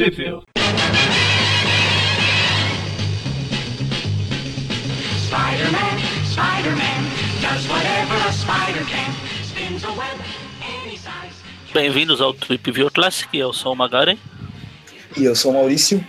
[0.00, 0.46] Sheffield.
[5.28, 7.00] Spider-Man, Spider-Man,
[7.42, 9.12] does whatever a spider can.
[9.42, 10.18] Spins a web
[10.62, 11.42] any size.
[11.74, 14.16] Bem-vindos ao Trip View Classic, eu sou o Magaren.
[15.18, 16.02] E eu sou o Maurício.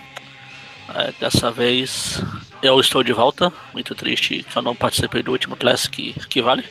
[0.96, 2.24] É, dessa vez
[2.64, 6.64] eu estou de volta, muito triste que eu não participei do último Classic que vale.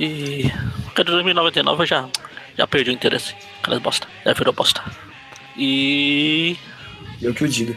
[0.00, 0.50] E
[0.84, 2.08] porque de 2099 eu já,
[2.56, 3.34] já perdi o interesse.
[3.60, 4.82] Aquelas bosta, já virou bosta.
[5.56, 6.56] E
[7.22, 7.76] Eu que o digo.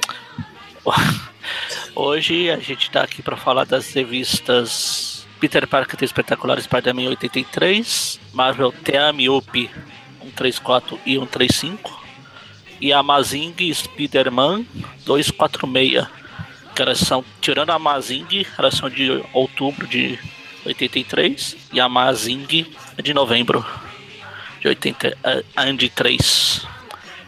[1.96, 8.72] Hoje a gente tá aqui para falar das revistas Peter Parker Espetacular Spider-Man 83, Marvel
[8.72, 9.70] Team Up
[10.22, 12.06] 134 e 135
[12.82, 14.66] e Amazing Spider-Man
[15.06, 16.08] 246.
[16.76, 20.20] Que elas são, tirando a Amazing, elas são de outubro de
[20.66, 22.68] 83 e a Amazing
[22.98, 23.66] é de novembro
[24.62, 26.68] de 83.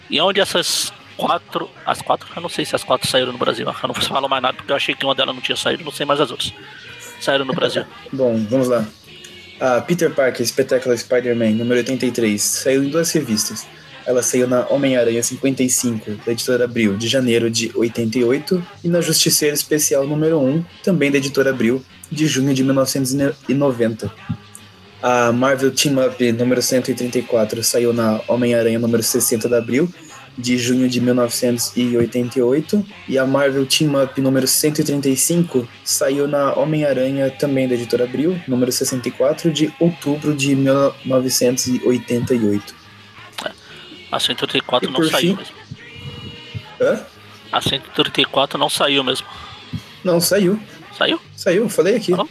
[0.10, 1.70] E onde essas quatro.
[1.86, 2.28] As quatro?
[2.36, 3.68] Eu não sei se as quatro saíram no Brasil.
[3.68, 5.92] Eu não falo mais nada porque eu achei que uma delas não tinha saído, não
[5.92, 6.54] sei mais as outras.
[7.20, 7.84] Saíram no Brasil.
[8.12, 8.86] Bom, vamos lá.
[9.60, 13.68] A Peter Parker Spectacular Spider-Man, número 83, saiu em duas revistas.
[14.06, 19.54] Ela saiu na Homem-Aranha 55, da editora Abril, de janeiro de 88, e na Justiceira
[19.54, 24.12] Especial número 1, também da editora Abril, de junho de 1990.
[25.02, 29.90] A Marvel Team Up número 134 saiu na Homem-Aranha número 60 da Abril,
[30.38, 37.66] de junho de 1988, e a Marvel Team Up número 135 saiu na Homem-Aranha, também
[37.68, 42.76] da editora Abril, número 64, de outubro de 1988.
[44.12, 45.56] A 134 E não saiu fim- mesmo.
[46.82, 47.00] Hã?
[47.52, 49.28] A 134 não saiu mesmo.
[50.04, 50.60] Não, saiu.
[50.98, 51.20] Saiu?
[51.36, 52.12] Saiu, falei aqui.
[52.12, 52.28] Falou?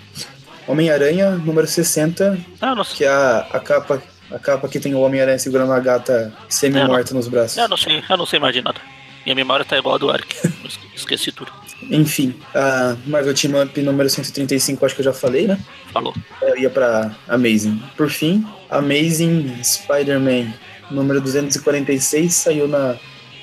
[0.68, 2.98] Homem-Aranha, número 60, Ah, não sei.
[2.98, 7.14] que é a, a capa a capa que tem o Homem-Aranha segurando a gata semi-morta
[7.14, 7.56] nos braços.
[7.56, 8.78] Eu não sei, eu não sei mais de nada.
[9.24, 10.10] Minha memória tá igual a do
[10.66, 11.50] esque- Esqueci tudo.
[11.90, 15.58] Enfim, a Marvel Team Up número 135, acho que eu já falei, né?
[15.92, 16.14] Falou.
[16.42, 17.82] Eu ia pra Amazing.
[17.96, 20.52] Por fim, Amazing Spider-Man
[20.90, 22.96] número 246 saiu na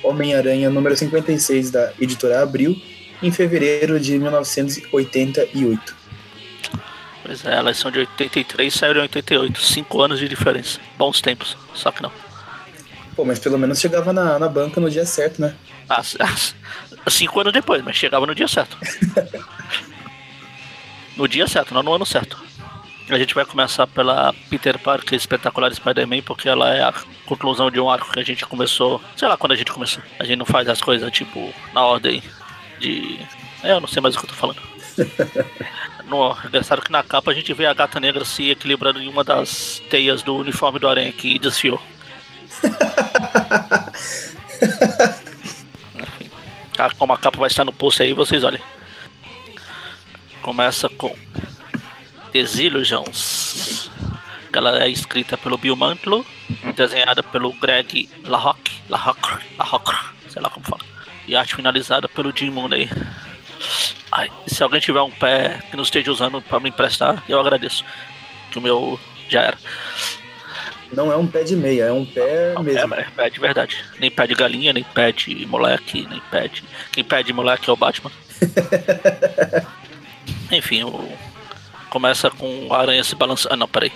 [0.04, 2.76] Homem-Aranha número 56 da editora Abril
[3.22, 5.95] em fevereiro de 1988.
[7.26, 9.60] Pois é, elas são de 83 e saíram em 88.
[9.60, 10.78] Cinco anos de diferença.
[10.96, 12.12] Bons tempos, só que não.
[13.16, 15.56] Pô, mas pelo menos chegava na, na banca no dia certo, né?
[15.88, 18.78] Ah, ah, cinco anos depois, mas chegava no dia certo.
[21.16, 22.40] no dia certo, não no ano certo.
[23.08, 26.94] A gente vai começar pela Peter Parker Espetacular Spider-Man, porque ela é a
[27.24, 29.00] conclusão de um arco que a gente começou.
[29.16, 30.02] Sei lá quando a gente começou.
[30.18, 32.22] A gente não faz as coisas, tipo, na ordem
[32.78, 33.18] de.
[33.64, 34.60] É, eu não sei mais o que eu tô falando.
[36.06, 39.24] No, engraçado que na capa a gente vê a gata negra se equilibrando em uma
[39.24, 41.82] das teias do uniforme do Aranha que desfiou.
[45.94, 46.30] Enfim,
[46.74, 48.60] tá, como a capa vai estar no post aí, vocês olhem.
[50.42, 51.14] Começa com
[52.32, 53.90] Desillusions.
[54.52, 56.24] Ela é escrita pelo Bill Mantlo,
[56.74, 59.94] desenhada pelo Greg LaRocque, LaRocque, LaRocque,
[60.30, 60.80] sei lá como fala.
[61.26, 62.88] E arte finalizada pelo Jim Mooney.
[64.12, 67.84] Ai, se alguém tiver um pé que não esteja usando para me emprestar, eu agradeço.
[68.50, 69.58] Que o meu já era.
[70.92, 72.94] Não é um pé de meia, é um pé Não, mesmo.
[72.94, 73.84] É, é pé de verdade.
[73.98, 76.62] Nem pé de galinha, nem pé de moleque, nem pé de.
[76.92, 78.12] Quem pé de moleque é o Batman.
[80.52, 81.08] Enfim, o...
[81.90, 83.54] começa com a aranha se balançando.
[83.54, 83.92] Ah, não, peraí.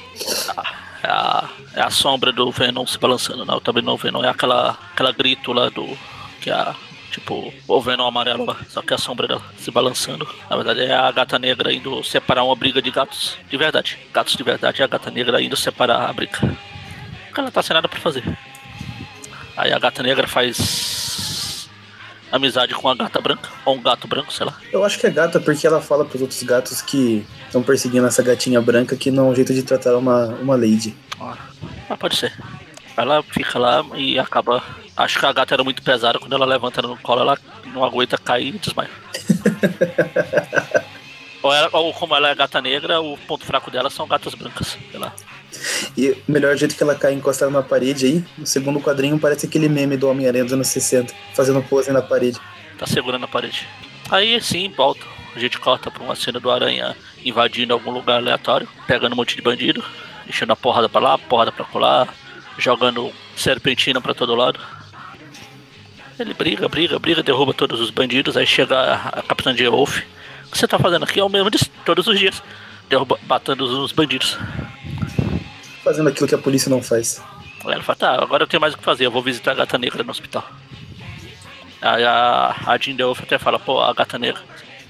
[0.56, 4.22] Ah, É a, é a sombra do Venom se balançando, não, também não o Venom,
[4.24, 5.96] é aquela, aquela grito lá do.
[6.40, 6.74] Que é a.
[7.10, 10.28] Tipo, o Venom amarelo lá, só que a sombra dela se balançando.
[10.48, 13.98] Na verdade é a gata negra indo separar uma briga de gatos de verdade.
[14.14, 16.38] Gatos de verdade é a gata negra indo separar a briga.
[17.26, 18.22] Porque ela tá sem nada pra fazer.
[19.56, 21.68] Aí a gata negra faz
[22.30, 24.56] amizade com a gata branca, ou um gato branco, sei lá.
[24.72, 28.22] Eu acho que é gata porque ela fala pros outros gatos que estão perseguindo essa
[28.22, 30.94] gatinha branca que não é um jeito de tratar uma, uma lady.
[31.20, 32.32] Ah, pode ser.
[32.96, 34.62] Ela fica lá e acaba.
[34.96, 37.38] Acho que a gata era muito pesada, quando ela levanta no colo, ela
[37.72, 38.90] não aguenta cair e desmaia.
[41.42, 44.76] ou, ela- ou como ela é gata negra, o ponto fraco dela são gatas brancas.
[44.90, 45.12] Sei lá.
[45.96, 49.46] E o melhor jeito que ela cai encostada na parede aí, no segundo quadrinho parece
[49.46, 52.38] aquele meme do Homem-Aranha dos anos 60, fazendo pose na parede.
[52.78, 53.66] Tá segurando a parede.
[54.10, 55.04] Aí sim, volta.
[55.34, 59.36] A gente corta pra uma cena do Aranha invadindo algum lugar aleatório, pegando um monte
[59.36, 59.82] de bandido,
[60.28, 62.08] enchendo a porrada pra lá, porrada pra colar,
[62.58, 64.58] jogando serpentina pra todo lado.
[66.20, 70.00] Ele briga, briga, briga, derruba todos os bandidos, aí chega a, a Capitã de Wolf.
[70.46, 71.18] O que você tá fazendo aqui?
[71.18, 72.42] É o mesmo de todos os dias.
[72.90, 74.36] Derruba, batendo os bandidos.
[75.82, 77.22] Fazendo aquilo que a polícia não faz.
[77.64, 79.78] Ela fala, tá, agora eu tenho mais o que fazer, eu vou visitar a gata
[79.78, 80.46] negra no hospital.
[81.80, 84.42] Aí a, a Jean Wolf até fala, pô, a gata negra.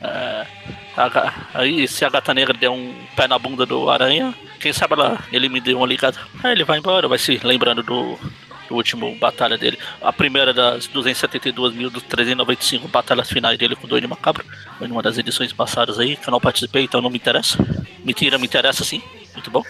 [0.03, 0.47] É,
[0.97, 4.95] a aí se a gata negra der um pé na bunda do aranha, quem sabe
[4.95, 6.19] ela, ele me deu uma ligada.
[6.43, 8.19] Aí ele vai embora, vai se lembrando do,
[8.71, 9.77] do último batalha dele.
[10.01, 14.45] A primeira das 272.395 batalhas finais dele com o Doide Macabro.
[14.79, 17.59] Foi numa das edições passadas aí, que eu não participei, então não me interessa.
[18.05, 19.03] Mentira, me interessa sim.
[19.35, 19.65] Muito bom.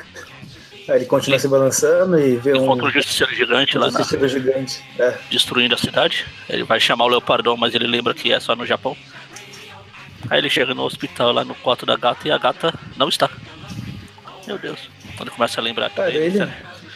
[0.88, 3.99] Aí ele continua se balançando e vê um, Encontra um justiceiro gigante lá um na,
[3.99, 4.85] justiceiro gigante.
[4.99, 5.17] É.
[5.31, 6.26] destruindo a cidade.
[6.49, 8.94] Ele vai chamar o Leopardon, mas ele lembra que é só no Japão.
[10.29, 13.31] Aí ele chega no hospital lá no quarto da gata e a gata não está.
[14.47, 14.79] Meu Deus.
[15.17, 15.88] Quando começa a lembrar.
[15.91, 16.52] Cara, ele- ele-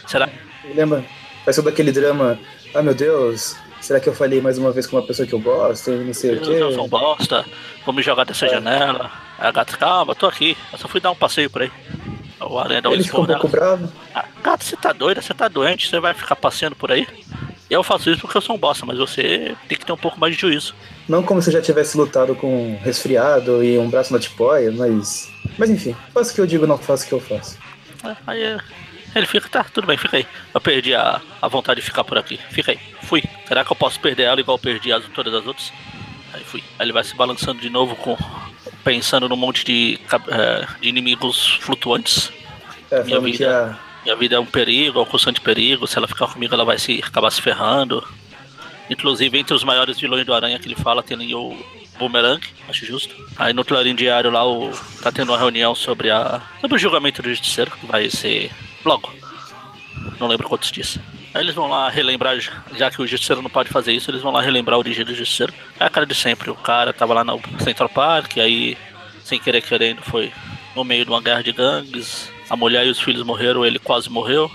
[0.07, 0.29] será?
[0.65, 1.05] Ele lembra?
[1.45, 2.39] Faz todo aquele drama.
[2.75, 5.41] Ah, meu Deus, será que eu falei mais uma vez com uma pessoa que eu
[5.41, 5.91] gosto?
[5.91, 6.91] Não sei o Eu, eu sou um quê.
[6.91, 7.45] bosta.
[7.85, 8.51] Vou me jogar dessa É.
[8.51, 9.11] janela.
[9.39, 10.57] Aí a gata, calma, tô aqui.
[10.73, 11.71] Eu só fui dar um passeio por aí.
[12.41, 13.91] O aranha dá um Ele fica um pouco bravo.
[14.15, 15.21] Ah, gata, você tá doida?
[15.23, 15.89] Você tá doente?
[15.89, 17.07] Você vai ficar passeando por aí?
[17.71, 20.21] Eu faço isso porque eu sou um bosta, mas você tem que ter um pouco
[20.21, 20.75] mais de juízo.
[21.09, 24.71] Não como se eu já tivesse lutado com um resfriado e um braço na tipóia,
[24.71, 25.29] mas.
[25.59, 27.59] Mas enfim, faço o que eu digo, não faço o que eu faço.
[28.05, 28.59] É, Aí é,
[29.17, 30.27] ele fica, tá, tudo bem, fica aí.
[30.53, 32.39] Eu perdi a, a vontade de ficar por aqui.
[32.51, 33.23] Fica aí, fui.
[33.47, 35.73] Será que eu posso perder ela igual eu perdi as, todas as outras?
[36.33, 36.63] Aí fui.
[36.79, 38.17] Aí ele vai se balançando de novo com.
[38.83, 42.31] Pensando num monte de, é, de inimigos flutuantes.
[42.91, 43.79] É, Minha vida.
[43.81, 43.95] a.
[44.05, 45.87] Minha vida é um perigo, é um constante perigo.
[45.87, 48.07] Se ela ficar comigo, ela vai se acabar se ferrando.
[48.91, 51.57] Inclusive, entre os maiores vilões do Aranha que ele fala, tem o
[51.99, 53.15] Boomerang, acho justo.
[53.39, 54.71] Aí no Clarim Diário lá, o,
[55.03, 58.51] tá tendo uma reunião sobre, a, sobre o julgamento do Justiceiro, que vai ser
[58.85, 59.13] logo.
[60.21, 60.99] Não lembro quantos dias.
[61.33, 64.31] Aí eles vão lá relembrar, já- que o Justiceiro não pode fazer isso, eles vão
[64.33, 65.53] lá relembrar a origem do Justiceiro.
[65.81, 68.77] É a cara de sempre, o cara tava lá no Central Park, aí,
[69.25, 70.33] sem querer querendo, foi
[70.77, 72.31] no meio de uma guerra de gangues.
[72.49, 74.51] A mulher e os filhos morreram, ele quase morreu.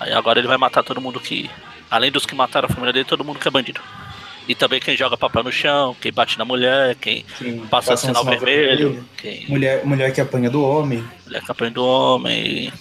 [0.00, 1.48] Aí agora ele vai matar todo mundo que.
[1.90, 3.80] Além dos que mataram a família dele, todo mundo que é bandido.
[4.48, 8.06] E também quem joga papel no chão, quem bate na mulher, quem Quem passa passa
[8.06, 9.08] sinal sinal vermelho, vermelho.
[9.18, 11.04] quem Mulher, mulher que apanha do homem.
[11.26, 12.72] mulher que apanha do homem,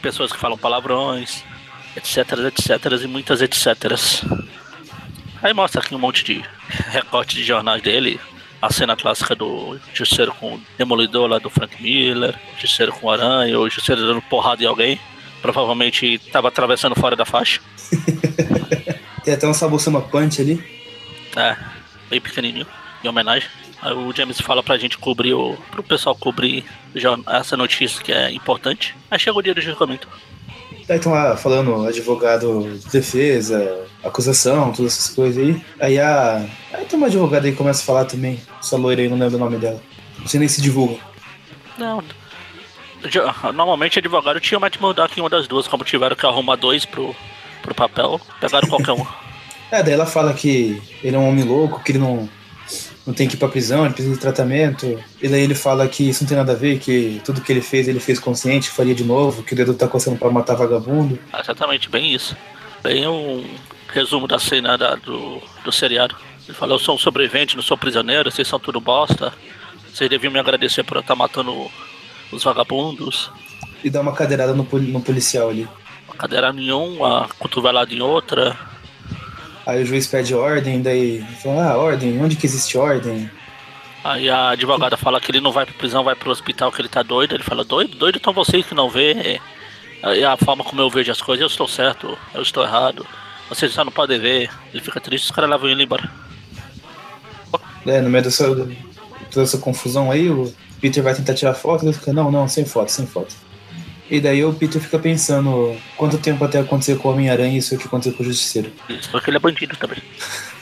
[0.00, 1.44] pessoas que falam palavrões,
[1.96, 3.66] etc, etc e muitas etc.
[5.42, 6.44] Aí mostra aqui um monte de
[6.90, 8.20] recorte de jornais dele,
[8.60, 13.10] a cena clássica do Justiceiro com o Demolidor lá do Frank Miller, Justiceiro com o
[13.10, 15.00] Aranha, ou Justiceiro dando porrada em alguém,
[15.42, 17.60] provavelmente estava atravessando fora da faixa,
[19.26, 20.64] Tem até um Sabosama Punch ali.
[21.36, 21.56] é,
[22.08, 22.66] bem pequenininho,
[23.02, 23.48] em homenagem.
[23.82, 26.64] Aí o James fala pra gente cobrir, o, pro pessoal cobrir
[27.28, 28.96] essa notícia que é importante.
[29.10, 30.08] Aí chega o dia do julgamento.
[30.88, 35.60] Aí estão lá falando advogado de defesa, acusação, todas essas coisas aí.
[35.80, 36.46] Aí a.
[36.72, 38.40] Aí tem uma advogada aí que começa a falar também.
[38.60, 39.80] Essa loira aí, não lembro o nome dela.
[40.18, 40.98] Não sei nem se divulga.
[41.76, 42.02] Não.
[43.54, 46.84] Normalmente advogado tinha o Matt Murdock em uma das duas, como tiveram que arrumar dois
[46.84, 47.14] pro,
[47.62, 49.06] pro papel, pegaram qualquer um.
[49.68, 52.28] É, daí ela fala que ele é um homem louco, que ele não,
[53.06, 54.98] não tem que ir pra prisão, ele precisa de tratamento.
[55.22, 57.60] E daí ele fala que isso não tem nada a ver, que tudo que ele
[57.60, 61.18] fez, ele fez consciente, faria de novo, que o dedo tá coçando pra matar vagabundo.
[61.38, 62.36] Exatamente, bem isso.
[62.82, 63.44] Bem um
[63.88, 66.14] resumo da cena da- do, do seriado.
[66.48, 69.32] Ele fala, eu sou um sobrevivente, não sou prisioneiro, vocês são tudo bosta.
[69.92, 71.70] Vocês deviam me agradecer por eu estar matando
[72.30, 73.30] os vagabundos.
[73.82, 75.66] E dá uma cadeirada no, no policial ali.
[76.06, 78.56] Uma cadeira em um, uma cotovelada em outra.
[79.66, 83.28] Aí o juiz pede ordem, daí fala, ah, ordem, onde que existe ordem?
[84.04, 86.88] Aí a advogada fala que ele não vai pra prisão, vai pro hospital, que ele
[86.88, 87.34] tá doido.
[87.34, 87.96] Ele fala, doido?
[87.96, 89.40] Doido estão vocês que não vê.
[90.00, 93.04] Aí a forma como eu vejo as coisas, eu estou certo, eu estou errado.
[93.48, 94.48] Vocês só não podem ver.
[94.72, 96.08] Ele fica triste, os caras levam ele embora.
[97.84, 101.92] É, no meio dessa, toda essa confusão aí, o Peter vai tentar tirar foto, ele
[101.92, 103.34] fica, não, não, sem foto, sem foto.
[104.08, 107.86] E daí o Peter fica pensando quanto tempo até acontecer com o Homem-Aranha isso que
[107.86, 108.72] aconteceu com o Justiceiro.
[108.88, 109.98] Isso porque ele é bandido também.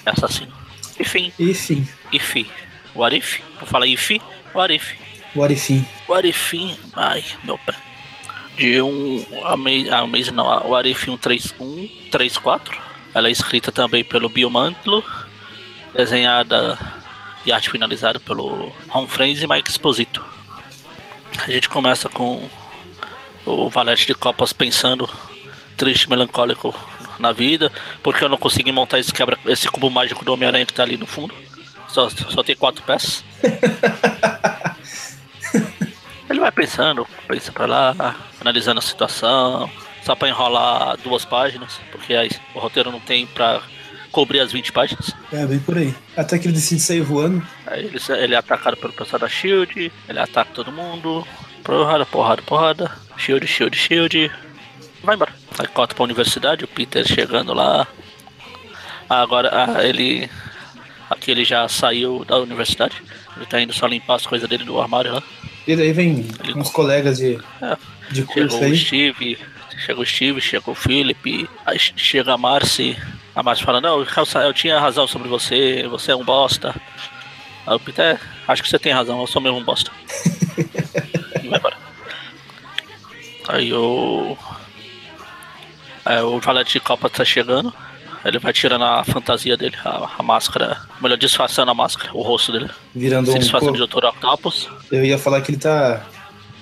[0.07, 0.53] É assassino.
[0.99, 2.47] Enfim, Enfim, if.
[2.95, 3.41] What if?
[3.59, 4.11] Vou falar if,
[4.55, 4.95] what if?
[5.35, 5.85] what if?
[6.09, 6.53] What if,
[6.95, 7.75] ai, meu pé.
[8.57, 9.57] De um, a
[10.07, 12.79] mês não, a What if 13134.
[13.13, 15.05] Ela é escrita também pelo Bill Mantlo,
[15.95, 16.79] desenhada
[17.45, 20.25] e arte finalizada pelo Ron Frenz e Mike Exposito.
[21.39, 22.49] A gente começa com
[23.45, 25.09] o Valete de Copas pensando
[25.77, 26.75] triste, melancólico
[27.19, 27.71] na vida,
[28.03, 30.97] porque eu não consegui montar esse, quebra, esse cubo mágico do Homem-Aranha que tá ali
[30.97, 31.35] no fundo.
[31.89, 33.25] Só, só tem quatro peças.
[36.29, 39.71] Ele vai pensando, pensa pra lá, analisando a situação,
[40.03, 43.63] só pra enrolar duas páginas, porque aí o roteiro não tem pra
[44.11, 45.15] cobrir as 20 páginas.
[45.33, 45.95] É, bem por aí.
[46.17, 47.47] Até que ele decide sair voando.
[47.67, 51.27] Aí ele, ele é atacado pelo pessoal da Shield, ele ataca todo mundo,
[51.63, 54.31] porrada, porrada, porrada, Shield, Shield, Shield,
[55.03, 55.33] vai embora.
[55.59, 57.87] Aí corta pra universidade, o Peter chegando lá,
[59.09, 60.31] Agora, ah, ele.
[61.11, 63.03] Aqui ele já saiu da universidade.
[63.37, 65.23] Ele tá indo só limpar as coisas dele do armário lá.
[65.67, 67.77] E daí vem uns colegas de, É,
[68.11, 68.77] de curso Chegou o aí.
[68.77, 69.39] Steve,
[69.85, 72.97] chegou o Steve, chegou o Philip, aí chega a Marcy.
[73.35, 74.07] A Marcy fala, não, eu,
[74.43, 76.75] eu tinha razão sobre você, você é um bosta.
[77.67, 78.19] Aí o Peter, "É,
[78.49, 79.91] acho que você tem razão, eu sou mesmo um bosta.
[83.49, 84.37] Aí o.
[86.05, 87.73] Aí o valete de Copa tá chegando.
[88.25, 90.81] Ele vai tirando a fantasia dele, a, a máscara.
[91.01, 92.71] Melhor, disfarçando a máscara, o rosto dele.
[92.95, 93.39] Virando Se um.
[93.39, 94.05] disfarçando de Dr.
[94.07, 94.69] Octopus.
[94.91, 96.07] Eu ia falar que ele tá.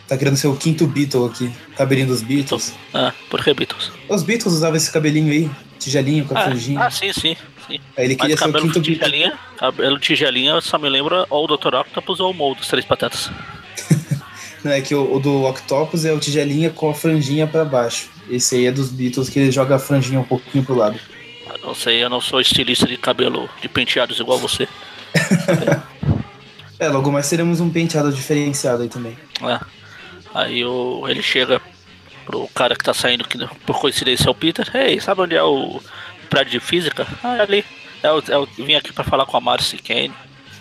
[0.08, 1.52] Tá querendo ser o quinto Beatle aqui.
[1.76, 2.74] Cabelinho dos Beatles.
[2.92, 3.90] É, por que Beatles?
[4.08, 7.36] Os Beatles usavam esse cabelinho aí, tigelinho com a Ah, ah, sim, sim,
[7.66, 7.78] sim.
[7.96, 8.82] Aí ele Mas queria ser o quinto Beatle.
[8.82, 11.76] tigelinha, cabelo tigelinha só me lembra ou o Dr.
[11.76, 13.30] Octopus ou o Mo dos Três Patetas.
[14.64, 18.09] Não, é que o, o do Octopus é o tigelinha com a franjinha pra baixo.
[18.31, 20.99] Esse aí é dos Beatles que ele joga a franjinha um pouquinho pro lado.
[21.49, 24.69] Eu não sei, eu não sou estilista de cabelo de penteados igual você.
[26.78, 29.16] É, logo mais teremos um penteado diferenciado aí também.
[29.40, 29.61] né?
[30.35, 31.61] Aí o, ele chega
[32.26, 34.69] pro cara que tá saindo, que por coincidência é o Peter.
[34.75, 35.81] Ei, sabe onde é o
[36.28, 37.07] prédio de física?
[37.23, 37.64] Ah, é ali.
[38.02, 40.12] É, o- é o- eu vim aqui pra falar com a Marcy Kane.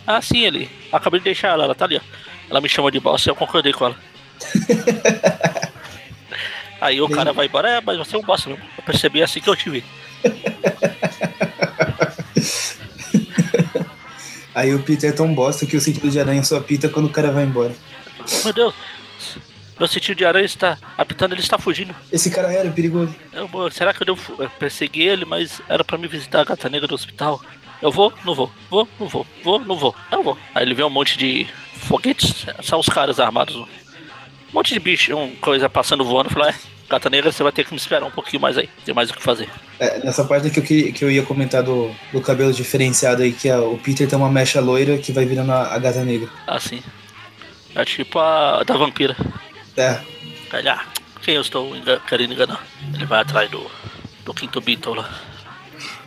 [0.06, 0.70] Ah, sim, ele.
[0.92, 2.02] Acabei de deixar ela, ela tá ali, ó.
[2.52, 3.96] Ela me chama de bosta e eu concordei com ela.
[6.82, 8.64] Aí o cara vai embora, é, mas você é um bosta mesmo.
[8.78, 9.84] Eu percebi assim que eu te vi.
[14.54, 17.10] Aí o Peter é tão bosta que o sentido de aranha só apita quando o
[17.10, 17.74] cara vai embora.
[18.44, 18.74] Meu Deus,
[19.80, 21.96] meu sentido de aranha está apitando, ele está fugindo.
[22.12, 23.16] Esse cara era perigoso.
[23.32, 26.44] Eu será que eu devo fu- eu persegui ele, mas era pra me visitar a
[26.44, 27.42] gata negra do hospital?
[27.82, 28.12] Eu vou?
[28.26, 28.52] Não vou.
[28.70, 28.88] Vou?
[29.00, 29.26] Não vou.
[29.44, 29.60] Vou?
[29.60, 29.96] Não vou.
[30.12, 30.38] Eu vou.
[30.54, 31.48] Aí ele vê um monte de
[31.92, 33.56] foguetes, são os caras armados.
[33.56, 33.68] Um
[34.54, 36.30] monte de bicho, um coisa passando voando.
[36.30, 36.56] Fala, é,
[36.90, 38.70] gata negra, você vai ter que me esperar um pouquinho mais aí.
[38.86, 39.50] Tem mais o que fazer.
[39.80, 43.32] É, nessa parte que eu, queria- que eu ia comentar do, do cabelo diferenciado aí,
[43.32, 46.30] que é, o Peter tem uma mecha loira que vai virando a, a gata negra.
[46.48, 46.82] Assim.
[47.76, 49.16] É tipo a da vampira.
[49.78, 50.00] É,
[50.52, 50.84] Aí, ah,
[51.22, 52.62] quem eu estou enga- querendo enganar?
[52.94, 53.66] Ele vai atrás do,
[54.26, 55.10] do quinto Beatle lá.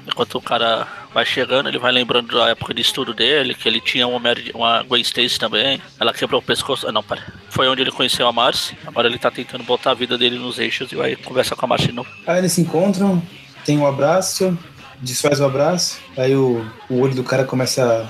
[0.06, 3.80] Enquanto o cara vai chegando, ele vai lembrando da época de estudo dele, que ele
[3.80, 5.80] tinha uma, Mary, uma Gwen Stacy também.
[5.99, 6.87] Ela quebrou o pescoço.
[6.87, 7.25] Ah, não, pera.
[7.49, 8.76] Foi onde ele conheceu a Marcy.
[8.87, 11.68] Agora ele tá tentando botar a vida dele nos eixos e vai conversar com a
[11.68, 12.08] Marcy de novo.
[12.26, 13.23] Aí eles se encontram,
[13.64, 14.56] tem um abraço,
[15.00, 18.06] desfaz o abraço, aí o, o olho do cara começa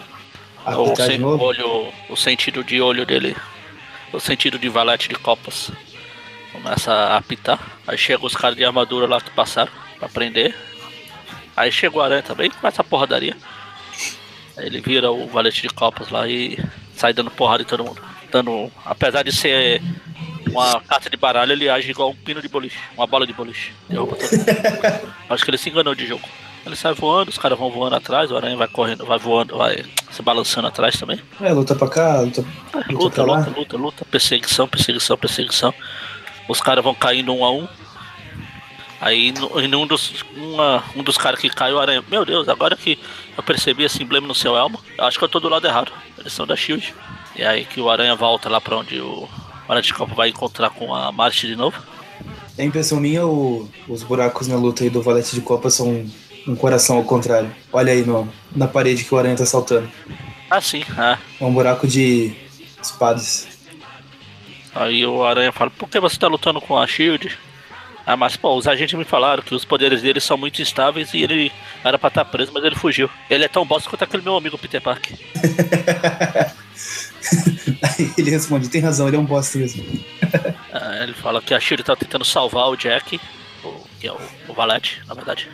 [0.66, 1.44] a O, apitar de sen- novo.
[1.44, 3.36] olho, o sentido de olho dele,
[4.12, 5.70] o sentido de valete de copas,
[6.52, 7.60] começa a apitar.
[7.86, 10.54] Aí chegam os caras de armadura lá que passaram pra prender.
[11.56, 13.37] Aí chega o aranha também, começa a porradaria.
[14.56, 16.58] Aí ele vira o valete de copas lá e
[16.96, 18.00] sai dando porrada em todo mundo.
[18.30, 19.80] Dando, apesar de ser
[20.50, 23.73] uma carta de baralho, ele age igual um pino de boliche, uma bola de boliche.
[23.88, 25.14] Derruba todo mundo.
[25.30, 26.23] Acho que ele se enganou de jogo.
[26.66, 29.84] Ele sai voando, os caras vão voando atrás, o aranha vai correndo, vai voando, vai
[30.11, 31.20] se balançando atrás também.
[31.40, 32.42] É, luta pra cá, luta,
[32.73, 35.75] Ah, luta Luta, luta, luta, luta, perseguição, perseguição, perseguição.
[36.49, 37.68] Os caras vão caindo um a um.
[39.04, 39.28] Aí
[39.62, 42.02] em um dos, uma- um dos caras que caiu, o aranha.
[42.11, 42.99] Meu Deus, agora que
[43.37, 45.92] eu percebi esse emblema no seu elmo, acho que eu tô do lado errado.
[46.18, 46.94] Eles são da Shield.
[47.37, 49.28] E aí que o aranha volta lá pra onde o
[49.68, 51.82] Aranha de Copa vai encontrar com a Marty de novo.
[52.58, 56.11] A impressão minha, o- os buracos na luta aí do Valete de Copa são um,
[56.49, 57.54] um coração ao contrário.
[57.70, 59.90] Olha aí no, na parede que o aranha tá saltando.
[60.50, 61.18] Ah, sim, é.
[61.40, 62.32] É um buraco de
[62.82, 63.49] espadas.
[64.75, 67.38] Aí o Aranha fala, por que você tá lutando com a Shield?
[68.06, 71.23] Ah, mas pô, os agentes me falaram que os poderes dele são muito instáveis e
[71.23, 71.50] ele
[71.82, 73.08] era pra estar preso, mas ele fugiu.
[73.30, 75.16] Ele é tão bosta quanto aquele meu amigo Peter Parker.
[78.18, 79.84] Ele responde, tem razão, ele é um bosta mesmo.
[80.76, 83.20] Ah, ele fala que a Shield tá tentando salvar o Jack,
[84.00, 84.18] que é o,
[84.49, 85.49] o Valete, na verdade.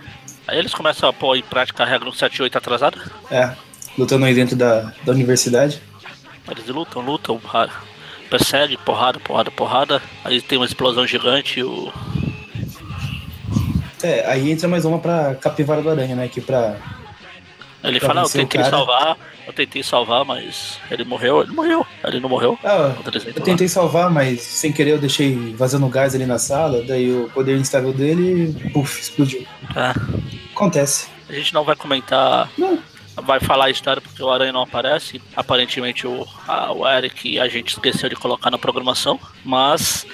[0.48, 2.98] Aí eles começam a pôr em prática a regra 178 atrasada.
[3.30, 3.54] É,
[3.98, 5.82] lutando aí dentro da, da universidade.
[6.50, 7.38] Eles lutam, lutam,
[8.30, 10.02] persegue, porrada, porrada, porrada.
[10.24, 11.92] Aí tem uma explosão gigante e o.
[14.02, 16.28] É, aí entra mais uma pra Capivara do Aranha, né?
[16.28, 16.76] Que pra.
[17.82, 19.16] Ele Pra fala, "Ah, eu tentei cara." salvar,
[19.46, 22.58] eu tentei salvar, mas ele morreu, ele morreu, ele não morreu.
[22.62, 23.44] Ah, eu lá.
[23.44, 27.56] tentei salvar, mas sem querer eu deixei vazando gás ali na sala, daí o poder
[27.56, 29.46] instável dele, puf, explodiu.
[29.72, 29.94] Tá.
[30.54, 31.08] Acontece.
[31.26, 32.78] A gente não vai comentar, Não.
[33.22, 35.22] vai falar a história porque o Aranha não aparece.
[35.34, 40.04] Aparentemente o, a, o Eric a gente esqueceu de colocar na programação, mas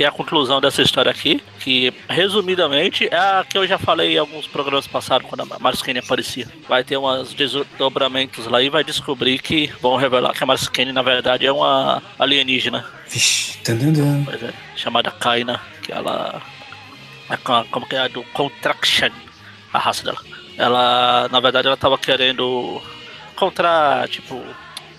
[0.00, 4.18] tem a conclusão dessa história aqui, que resumidamente é a que eu já falei em
[4.18, 6.48] alguns programas passados quando a Marskane aparecia.
[6.66, 11.02] Vai ter uns desdobramentos lá e vai descobrir que vão revelar que a Marskane na
[11.02, 12.82] verdade é uma alienígena.
[13.10, 14.24] Vixe, tandandã.
[14.24, 16.40] Pois é, chamada Kaina, que ela
[17.28, 17.36] é
[17.70, 19.10] como que é a do Contraction,
[19.70, 20.18] a raça dela.
[20.56, 22.80] ela, na verdade, ela tava querendo
[23.34, 24.42] encontrar, tipo,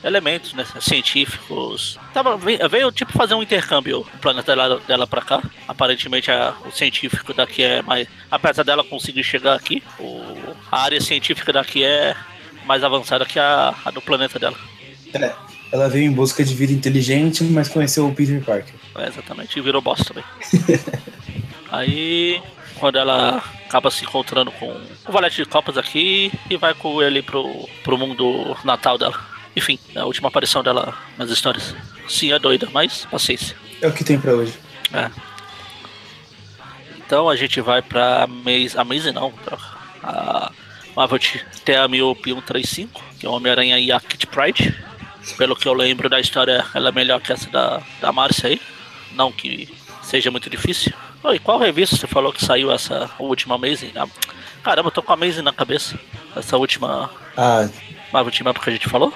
[0.03, 2.00] elementos né, científicos.
[2.13, 5.41] Tava, veio, tipo fazer um intercâmbio o planeta dela, dela pra cá.
[5.67, 8.08] Aparentemente a, o científico daqui é mais.
[8.29, 10.22] Apesar dela conseguir chegar aqui, o,
[10.72, 12.15] a área científica daqui é
[12.65, 14.58] mais avançada que a, a do planeta dela.
[15.13, 15.34] É,
[15.72, 18.74] ela veio em busca de vida inteligente, mas conheceu o Peter Parker.
[18.96, 20.24] É, exatamente, e virou bosta também.
[21.72, 22.41] Aí,
[22.75, 27.22] quando ela acaba se encontrando com o Valete de Copas aqui e vai com ele
[27.22, 29.31] pro, pro mundo natal dela.
[29.55, 31.75] Enfim, a última aparição dela nas histórias.
[32.08, 33.55] Sim, é doida, mas paciência.
[33.81, 34.53] É o que tem pra hoje.
[34.93, 35.10] É.
[36.98, 38.77] Então a gente vai pra Maze.
[38.77, 39.34] A Maze não.
[40.03, 40.51] A
[40.96, 41.20] Marvel
[41.89, 44.75] Miope 135, que é o Homem-Aranha e a Kit Pride.
[45.38, 48.62] Pelo que eu lembro da história, ela é melhor que essa da, da Márcia aí.
[49.13, 49.70] Não que
[50.01, 50.93] seja muito difícil.
[51.24, 53.91] Oh, e qual revista você falou que saiu essa última Amazing?
[53.96, 54.08] Ah,
[54.63, 56.00] caramba, eu tô com a Amazing na cabeça.
[56.36, 57.70] Essa última Ah,
[58.12, 59.13] Marvel Team Up que a gente falou?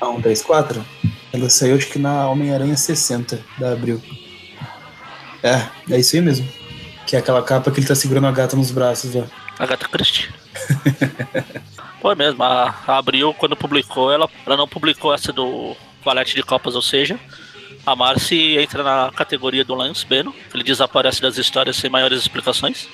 [0.00, 0.84] a 134?
[1.32, 4.02] Ela saiu acho que na Homem-Aranha 60 da Abril.
[5.42, 6.48] É, é isso aí mesmo.
[7.06, 9.26] Que é aquela capa que ele tá segurando a gata nos braços lá.
[9.58, 10.28] Agatha Christie.
[12.00, 16.34] Pô, é mesmo, a, a Abril, quando publicou, ela, ela não publicou essa do Valete
[16.34, 17.18] de Copas, ou seja,
[17.86, 22.88] a Marcy entra na categoria do Lance Beno, ele desaparece das histórias sem maiores explicações.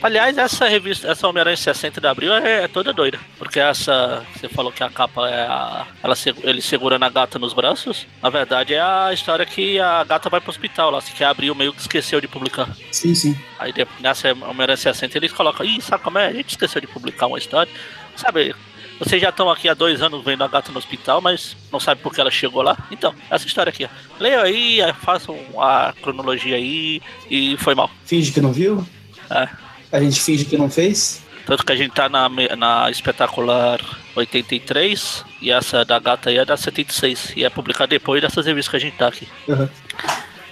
[0.00, 4.48] Aliás, essa revista, essa Homem-Aranha 60 de Abril é, é toda doida, porque essa, você
[4.48, 8.30] falou que a capa é a, ela, se- ele segurando a gata nos braços, na
[8.30, 11.54] verdade é a história que a gata vai pro hospital lá, assim, que a Abril
[11.54, 12.68] meio que esqueceu de publicar.
[12.92, 13.36] Sim, sim.
[13.58, 16.28] Aí nessa Homem-Aranha 60 eles colocam, ih, sabe como é?
[16.28, 17.70] A gente esqueceu de publicar uma história.
[18.14, 18.54] Sabe,
[19.00, 22.00] vocês já estão aqui há dois anos vendo a gata no hospital, mas não sabe
[22.02, 22.76] por que ela chegou lá.
[22.90, 23.88] Então, essa história aqui, ó.
[24.20, 27.90] Leiam aí façam a cronologia aí e foi mal.
[28.04, 28.86] Finge que não viu.
[29.30, 29.48] É.
[29.92, 31.22] A gente finge que não fez.
[31.46, 33.80] Tanto que a gente tá na, na espetacular
[34.14, 37.32] 83 e essa da gata aí é da 76.
[37.36, 39.26] E é publicada depois dessas revistas que a gente tá aqui.
[39.48, 39.70] Aham.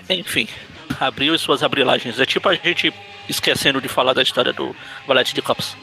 [0.08, 0.48] Enfim,
[0.98, 2.18] abriu e suas abrilagens.
[2.18, 2.94] É tipo a gente
[3.28, 4.74] esquecendo de falar da história do
[5.06, 5.76] Valete de Copas.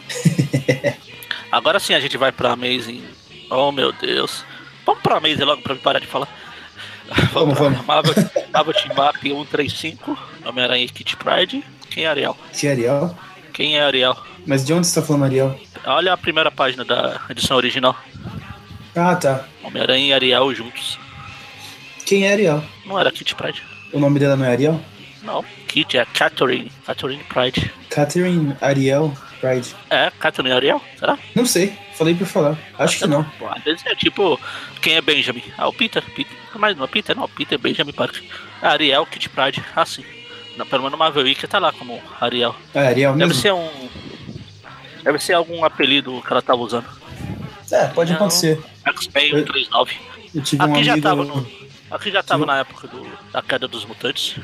[1.52, 3.04] Agora sim a gente vai pra Amazing.
[3.50, 4.44] Oh meu Deus.
[4.86, 6.28] Vamos pra Amazing logo pra me parar de falar.
[7.32, 7.86] Vamos, vamos.
[7.86, 8.14] Marvel,
[8.52, 11.64] Marvel Team Up 135, Homem-Aranha Kit Pride.
[11.90, 12.36] Quem é Ariel?
[12.52, 13.16] Que é Ariel.
[13.54, 14.18] Quem é Ariel?
[14.46, 15.58] Mas de onde você tá falando, Ariel?
[15.86, 17.96] Olha a primeira página da edição original.
[18.96, 19.46] Ah, tá.
[19.64, 21.00] Homem-Aranha e Ariel juntos.
[22.06, 22.64] Quem é Ariel?
[22.86, 23.64] Não era Kit Pride.
[23.94, 24.82] O nome dela não é Ariel?
[25.22, 26.72] Não, Kit é Catherine.
[26.86, 27.72] Catherine Pride.
[27.90, 29.76] Catherine Ariel Pride.
[29.90, 30.82] É, Catherine Ariel?
[31.00, 31.18] Será?
[31.36, 31.74] Não sei.
[31.94, 32.58] Falei por falar.
[32.78, 33.24] Acho que não.
[33.38, 34.40] Pô, às vezes é tipo,
[34.82, 35.44] quem é Benjamin?
[35.58, 36.04] Ah, o Peter.
[36.16, 36.36] Peter.
[36.56, 37.28] Mas não é Peter, não.
[37.30, 38.24] Peter Benjamin Parker.
[38.62, 39.64] Ah, Ariel, Kit Pride.
[39.76, 40.04] Ah, sim.
[40.58, 42.56] Não, pelo menos no Marvel Wiki tá lá como Ariel.
[42.74, 43.42] É Ariel Deve mesmo?
[43.42, 43.70] ser um.
[45.04, 46.86] Deve ser algum apelido que ela tava usando.
[47.72, 48.18] É, pode Não.
[48.18, 48.60] acontecer.
[48.86, 49.96] X-Men Eu- 139.
[50.36, 51.08] Eu tive um Aqui já amigo...
[51.08, 51.48] tava no.
[51.92, 54.36] Aqui já tava Tive- na época do, da queda dos mutantes.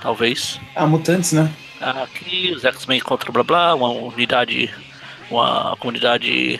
[0.00, 0.60] Talvez.
[0.76, 1.52] Ah, Mutantes, né?
[1.80, 4.72] Aqui os X-Men contra blá blá, uma unidade.
[5.30, 6.58] Uma comunidade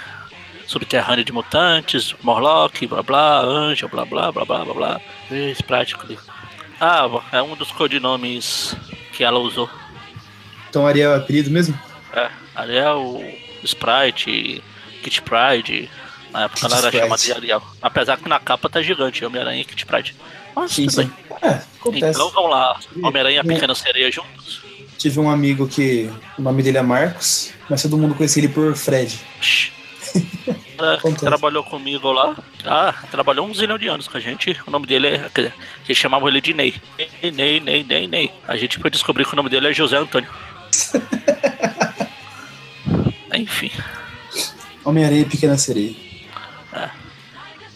[0.67, 5.01] subterrânea de mutantes, Morlock, blá blá, Anjo, blá blá, blá blá, blá blá.
[5.31, 6.19] Esse prático ali.
[6.79, 8.77] Ah, é um dos codinomes
[9.19, 9.69] que ela usou.
[10.71, 11.77] Então Ariel é apelido mesmo?
[12.13, 13.21] É, Ariel,
[13.65, 14.63] Sprite,
[15.03, 15.91] Kit Pride.
[16.33, 17.03] Na época ela era Sprite.
[17.03, 17.63] chamada de Ariel.
[17.83, 20.15] Apesar que na capa tá gigante, Homem-Aranha e Kit Pride.
[20.55, 21.11] Mas Sim, tudo sim.
[21.43, 21.61] É.
[21.95, 23.45] Então vamos lá, Homem-Aranha e a?
[23.45, 24.63] Pequena Sereia juntos.
[24.97, 28.77] Tive um amigo que o nome dele é Marcos, mas todo mundo conhecia ele por
[28.77, 29.19] Fred.
[30.79, 31.25] Acontece.
[31.25, 32.37] trabalhou comigo lá.
[32.65, 34.57] Ah, trabalhou um zilhão de anos com a gente.
[34.67, 35.19] O nome dele é.
[35.35, 36.75] Quer dizer, a gente chamava ele de Ney.
[37.23, 38.33] Ney, Ney, Ney, Ney.
[38.47, 40.29] A gente foi descobrir que o nome dele é José Antônio.
[43.35, 43.71] Enfim.
[44.85, 45.95] Homem-Aranha e Pequena Sereia.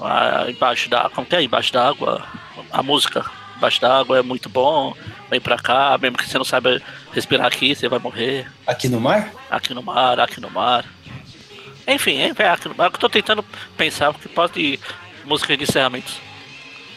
[0.00, 1.08] Ah, embaixo da.
[1.10, 1.42] Como que é?
[1.42, 2.24] Embaixo da água.
[2.72, 3.24] A música.
[3.56, 4.94] Embaixo da água é muito bom.
[5.30, 6.80] Vem pra cá, mesmo que você não saiba
[7.12, 8.46] respirar aqui, você vai morrer.
[8.66, 9.32] Aqui no mar?
[9.48, 10.84] Aqui no mar, aqui no mar.
[11.86, 12.90] Enfim, é aqui no mar.
[12.92, 13.44] Eu tô tentando
[13.76, 14.78] pensar que pode
[15.24, 16.20] música de encerramentos.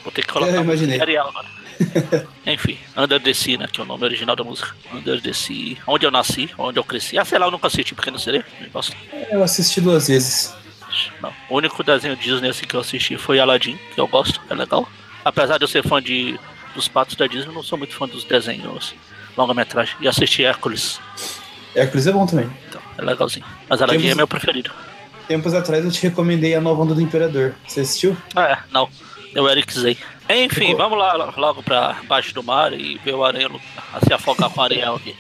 [0.03, 1.47] Vou ter que colocar de Ariel agora.
[2.45, 3.67] Enfim, Under the Sea, né?
[3.71, 4.73] Que é o nome original da música.
[4.93, 5.77] Under the Sea.
[5.87, 7.17] Onde eu nasci, onde eu cresci.
[7.17, 8.45] Ah, sei lá, eu nunca assisti Pequeno Sereia.
[9.31, 10.53] Eu assisti duas vezes.
[11.21, 11.33] Não.
[11.49, 14.87] O único desenho Disney assim, que eu assisti foi Aladdin, que eu gosto, é legal.
[15.25, 16.39] Apesar de eu ser fã de,
[16.73, 18.95] dos patos da Disney, eu não sou muito fã dos desenhos
[19.35, 19.95] longa-metragem.
[19.99, 20.99] E assisti Hércules,
[21.75, 22.49] Hércules é bom também.
[22.69, 23.45] então é legalzinho.
[23.69, 24.71] Mas Aladdin Temos- é meu preferido.
[25.27, 27.55] Tempos atrás eu te recomendei a nova onda do Imperador.
[27.67, 28.15] Você assistiu?
[28.35, 28.87] Ah, é, não.
[29.33, 29.97] Eu Eric Zay.
[30.29, 33.61] Enfim, Ficou- vamos lá logo pra baixo do mar e ver o aranha lu-
[34.07, 35.15] se afogar com a Ariel aqui.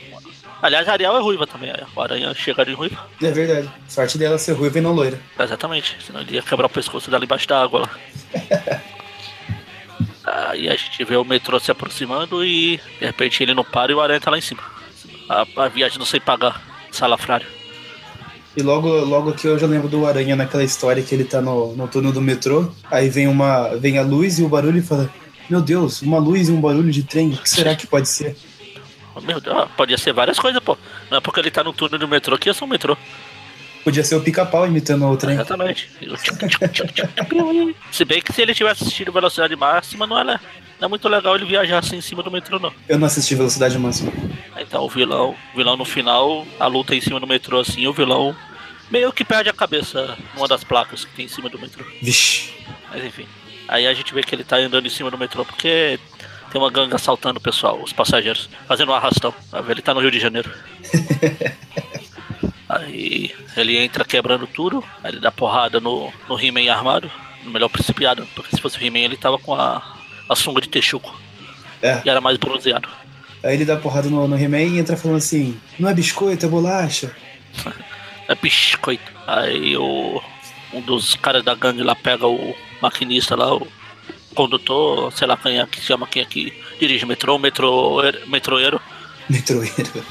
[0.61, 1.71] Aliás, a Ariel é ruiva também.
[1.95, 3.05] O Aranha chega de ruiva.
[3.21, 3.69] É verdade.
[3.87, 5.19] Sorte dela ser ruiva e não loira.
[5.37, 5.95] Exatamente.
[6.03, 7.89] Senão ele ia quebrar o pescoço dela embaixo da água lá.
[10.25, 13.95] Aí a gente vê o metrô se aproximando e de repente ele não para e
[13.95, 14.63] o Aranha tá lá em cima.
[15.29, 16.61] A, a viagem não sei pagar.
[16.91, 17.45] Salafrário.
[18.55, 21.75] E logo, logo que eu já lembro do Aranha naquela história que ele tá no,
[21.75, 22.69] no túnel do metrô.
[22.89, 23.75] Aí vem uma.
[23.75, 25.09] vem a luz e o barulho e fala.
[25.49, 28.35] Meu Deus, uma luz e um barulho de trem, o que será que pode ser?
[29.21, 30.77] Meu Deus, ah, podia ser várias coisas, pô.
[31.09, 32.97] Não é porque ele tá no túnel do metrô que ia ser um metrô.
[33.83, 35.35] Podia ser o pica-pau imitando o trem.
[35.35, 35.89] Exatamente.
[37.91, 40.39] se bem que se ele tivesse assistido velocidade máxima, não não
[40.85, 42.73] é muito legal ele viajar assim em cima do metrô, não.
[42.87, 44.11] Eu não assisti Velocidade Máxima.
[44.57, 47.93] Então o vilão, o vilão no final, a luta em cima do metrô assim, o
[47.93, 48.35] vilão
[48.89, 51.83] meio que perde a cabeça numa das placas que tem em cima do metrô.
[52.01, 52.53] Vixe.
[52.89, 53.25] Mas enfim.
[53.67, 55.99] Aí a gente vê que ele tá andando em cima do metrô porque
[56.51, 59.33] tem uma gangue assaltando o pessoal, os passageiros, fazendo um arrastão.
[59.67, 60.51] Ele tá no Rio de Janeiro.
[62.67, 67.11] Aí ele entra quebrando tudo, aí ele dá porrada no, no He-Man armado,
[67.43, 69.94] no melhor principiado, porque se fosse o He-Man ele tava com a,
[70.29, 71.13] a sunga de texuco
[71.81, 72.01] É.
[72.05, 72.87] e era mais bronzeado.
[73.43, 76.49] Aí ele dá porrada no, no He-Man e entra falando assim: não é biscoito, é
[76.49, 77.15] bolacha.
[78.27, 79.11] É biscoito.
[79.27, 80.19] Aí o,
[80.73, 83.67] um dos caras da gangue lá pega o maquinista lá, o
[84.33, 88.81] condutor, sei lá quem é que chama quem é que dirige metrô, metrô, metroeiro.
[89.29, 90.03] Metroeiro.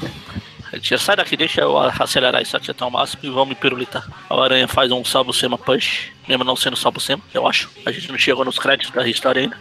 [0.71, 4.05] Ele sai daqui, deixa eu acelerar isso aqui até o máximo e vamos me pirulitar.
[4.29, 7.69] A aranha faz um salvo sema punch, mesmo não sendo salvo sema, eu acho.
[7.85, 9.57] A gente não chegou nos créditos da história ainda.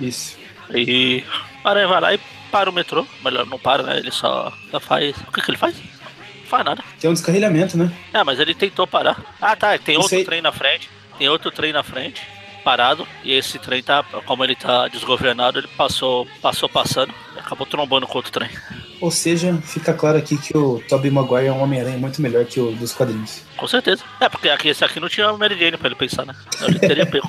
[0.00, 0.36] Isso.
[0.74, 1.24] E
[1.64, 3.06] aranha vai lá e para o metrô.
[3.24, 3.98] Melhor, não para, né?
[3.98, 5.16] Ele só, só faz.
[5.28, 5.74] O que, que ele faz?
[5.76, 6.82] Não faz nada.
[7.00, 7.92] Tem um descarrilhamento, né?
[8.12, 9.20] É, mas ele tentou parar.
[9.40, 9.76] Ah, tá.
[9.78, 10.90] Tem outro trem na frente.
[11.18, 12.22] Tem outro trem na frente,
[12.64, 13.06] parado.
[13.24, 18.06] E esse trem tá, como ele tá desgovernado, ele passou, passou passando e acabou trombando
[18.06, 18.48] com outro trem.
[19.00, 22.60] Ou seja, fica claro aqui que o Tobey Maguire é um Homem-Aranha muito melhor que
[22.60, 23.42] o dos quadrinhos.
[23.56, 24.02] Com certeza.
[24.20, 26.34] É, porque aqui, esse aqui não tinha Mary Jane pra ele pensar, né?
[26.62, 27.28] Ele teria pego.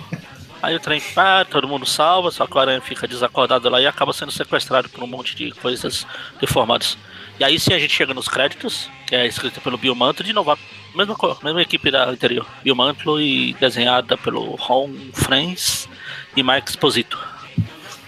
[0.61, 3.87] Aí o trem para, todo mundo salva, só que o Aranha fica desacordado lá e
[3.87, 6.05] acaba sendo sequestrado por um monte de coisas
[6.39, 6.97] deformadas.
[7.39, 10.33] E aí sim a gente chega nos créditos, que é escrita pelo Bill Mantlo, de
[10.33, 10.57] novo,
[10.93, 12.45] mesma, mesma equipe da anterior.
[12.61, 15.87] Bill Mantlo e desenhada pelo Ron Friends
[16.35, 17.17] e Mike Exposito.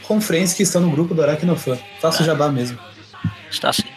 [0.04, 1.80] Com friends que estão no grupo do Aracnofan.
[2.02, 2.78] Faça o jabá mesmo.
[3.50, 3.88] Está assim.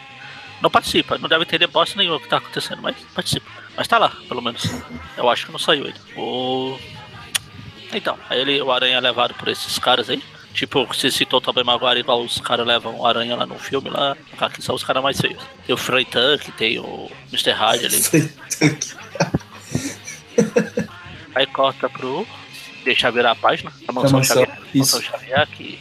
[0.61, 3.45] Não participa, não deve entender bosta nenhuma o que tá acontecendo, mas participa.
[3.75, 4.63] Mas tá lá, pelo menos.
[5.17, 5.99] Eu acho que não saiu ainda.
[6.15, 6.77] O...
[7.95, 10.21] Então, aí ele, o Aranha é levado por esses caras aí.
[10.53, 14.15] Tipo, você citou também Maguire igual os caras levam o Aranha lá no filme lá.
[14.37, 15.43] Aqui são os caras mais feios.
[15.65, 17.51] Tem o Frey Tuck, tem o Mr.
[17.51, 18.01] Hyde ali.
[21.35, 22.25] Aí corta pro.
[22.85, 23.71] Deixa virar a página.
[23.87, 24.49] A mansão Xavier.
[24.73, 24.95] isso.
[24.95, 25.77] Mansão Xavier que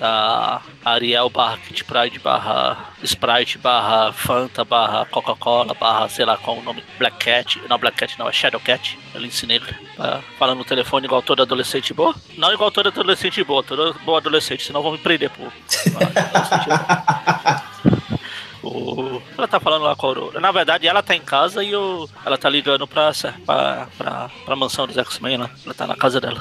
[0.00, 6.56] tá Ariel barra Kit Pride barra Sprite barra Fanta barra Coca-Cola barra sei lá qual
[6.58, 6.82] o nome.
[6.98, 7.60] Black Cat.
[7.68, 8.98] Não, Black Cat não, é Shadow Cat.
[9.14, 9.78] Lince Negra.
[9.96, 12.14] Tá falando no telefone igual todo adolescente boa.
[12.38, 15.44] Não igual todo adolescente boa, todo boa adolescente, senão vão me prender, pô.
[18.62, 20.38] O- Ela tá falando lá com a Aurora.
[20.40, 22.06] Na verdade, ela tá em casa e o...
[22.26, 23.10] ela tá ligando pra,
[23.46, 25.50] pra, pra, pra mansão dos X-Men lá.
[25.64, 26.36] Ela tá na casa dela.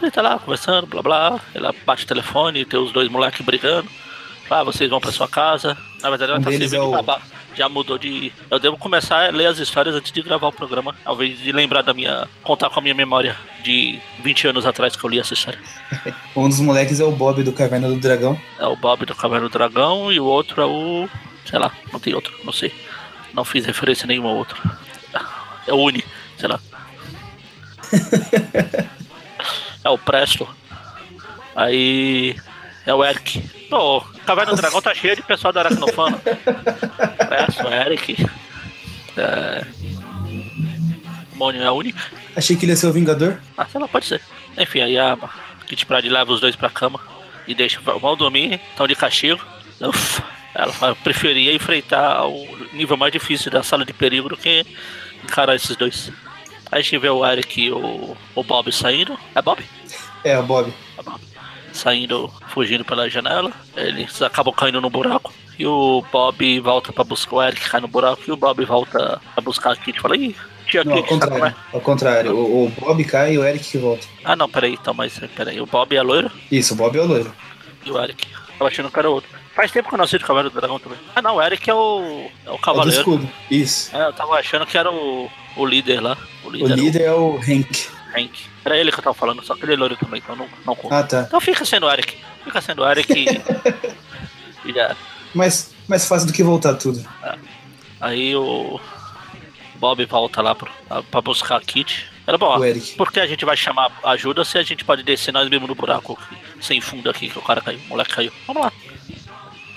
[0.00, 1.40] Ele tá lá conversando, blá blá.
[1.54, 3.88] Ela bate o telefone, tem os dois moleques brigando.
[4.48, 5.76] Ah, vocês vão pra sua casa.
[6.02, 7.20] Na verdade, ela Um tá servindo é o- babá.
[7.54, 8.32] Já mudou de.
[8.50, 10.94] Eu devo começar a ler as histórias antes de gravar o programa.
[11.08, 12.28] Invés de lembrar da minha.
[12.42, 15.58] contar com a minha memória de 20 anos atrás que eu li essa história.
[16.34, 18.40] Um dos moleques é o Bob do Caverna do Dragão.
[18.58, 21.08] É o Bob do Caverna do Dragão e o outro é o.
[21.44, 22.72] sei lá, não tem outro, não sei.
[23.34, 24.56] Não fiz referência nenhuma ao outro.
[25.66, 26.04] É o Uni,
[26.38, 26.58] sei lá.
[29.84, 30.48] é o Presto.
[31.54, 32.36] Aí.
[32.86, 33.40] É o Eric.
[33.68, 36.18] Pô, Caverna do Dragão tá cheio de pessoal da Aracnofana.
[37.28, 38.26] Presto, Eric.
[39.16, 39.66] É.
[41.34, 41.94] Mônio é a Uni.
[42.34, 43.38] Achei que ele ia ser o Vingador.
[43.56, 44.20] Ah, sei lá, pode ser.
[44.58, 45.16] Enfim, aí a
[45.66, 47.00] Kit Pride leva os dois pra cama
[47.46, 47.80] e deixa.
[47.80, 49.40] Vão dormir, estão de castigo.
[49.80, 50.22] Uf,
[50.54, 54.66] ela preferia enfrentar o nível mais difícil da sala de perigo do que
[55.24, 56.12] encarar esses dois.
[56.72, 59.18] Aí a gente vê o Eric e o, o Bob saindo.
[59.34, 59.62] É Bob?
[60.24, 60.72] É, o Bob.
[60.98, 61.20] É Bob.
[61.72, 63.52] Saindo, fugindo pela janela.
[63.76, 65.32] Eles acabam caindo no buraco.
[65.58, 68.22] E o Bob volta pra buscar o Eric, cai no buraco.
[68.26, 70.34] E o Bob volta a buscar a Kit fala: Ih,
[70.66, 71.50] tia Não, ao Kit, tá como é?
[71.50, 71.56] contrário.
[71.72, 72.36] Ao contrário.
[72.36, 74.06] O, o Bob cai e o Eric que volta.
[74.24, 75.60] Ah, não, peraí, então, mas peraí.
[75.60, 76.30] O Bob é loiro?
[76.50, 77.32] Isso, o Bob é o loiro.
[77.84, 78.26] E o Eric.
[78.58, 79.30] Tava achando que era outro.
[79.54, 80.98] Faz tempo que eu não assisto Cavaleiro do Dragão também.
[81.14, 82.30] Ah não, o Eric é o.
[82.46, 82.98] É o É o do Cavaleiro.
[82.98, 83.28] escudo.
[83.50, 83.94] Isso.
[83.96, 86.16] É, eu tava achando que era o, o líder lá.
[86.44, 87.88] O O líder, líder é o Hank.
[88.16, 88.50] Hank.
[88.64, 90.74] Era ele que eu tava falando, só que ele é loiro também, então não, não
[90.74, 90.98] conta.
[90.98, 91.22] Ah, tá.
[91.26, 92.16] Então fica sendo o Eric.
[92.44, 93.12] Fica sendo o Eric
[94.64, 94.72] e.
[94.72, 94.96] já.
[95.34, 97.04] Mais, mais fácil do que voltar tudo.
[98.00, 98.80] Aí o
[99.76, 100.70] Bob volta lá pro,
[101.10, 102.10] pra buscar a Kit.
[102.26, 102.58] Era bom,
[102.96, 105.74] por que a gente vai chamar ajuda se a gente pode descer nós mesmo no
[105.74, 106.18] buraco
[106.60, 108.32] sem fundo aqui, que o cara caiu, o moleque caiu.
[108.46, 108.72] Vamos lá.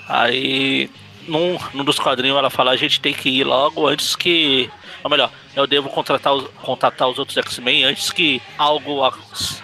[0.08, 0.88] Aí,
[1.26, 4.70] num, num dos quadrinhos, ela fala: a gente tem que ir logo antes que.
[5.04, 9.18] Ou melhor, eu devo contratar os, contatar os outros X-Men antes que algo ac-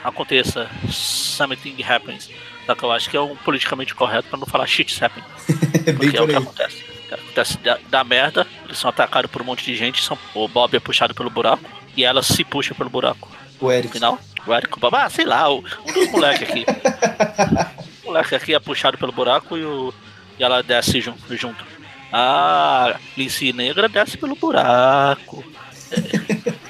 [0.05, 0.69] aconteça.
[0.91, 2.29] Something happens.
[2.67, 5.25] Só que eu acho que é um politicamente correto pra não falar shit happen.
[5.97, 6.85] Porque é o que acontece.
[7.11, 10.77] Acontece da, da merda, eles são atacados por um monte de gente, são, o Bob
[10.77, 11.65] é puxado pelo buraco
[11.97, 13.29] e ela se puxa pelo buraco.
[13.59, 13.93] O No Eric.
[13.95, 16.65] final, o Eric, o Bob, ah, sei lá, o- um dos moleques aqui.
[18.05, 19.93] o moleque aqui é puxado pelo buraco e, o,
[20.39, 21.65] e ela desce jun- junto.
[22.13, 25.45] Ah, Lince Negra desce pelo buraco.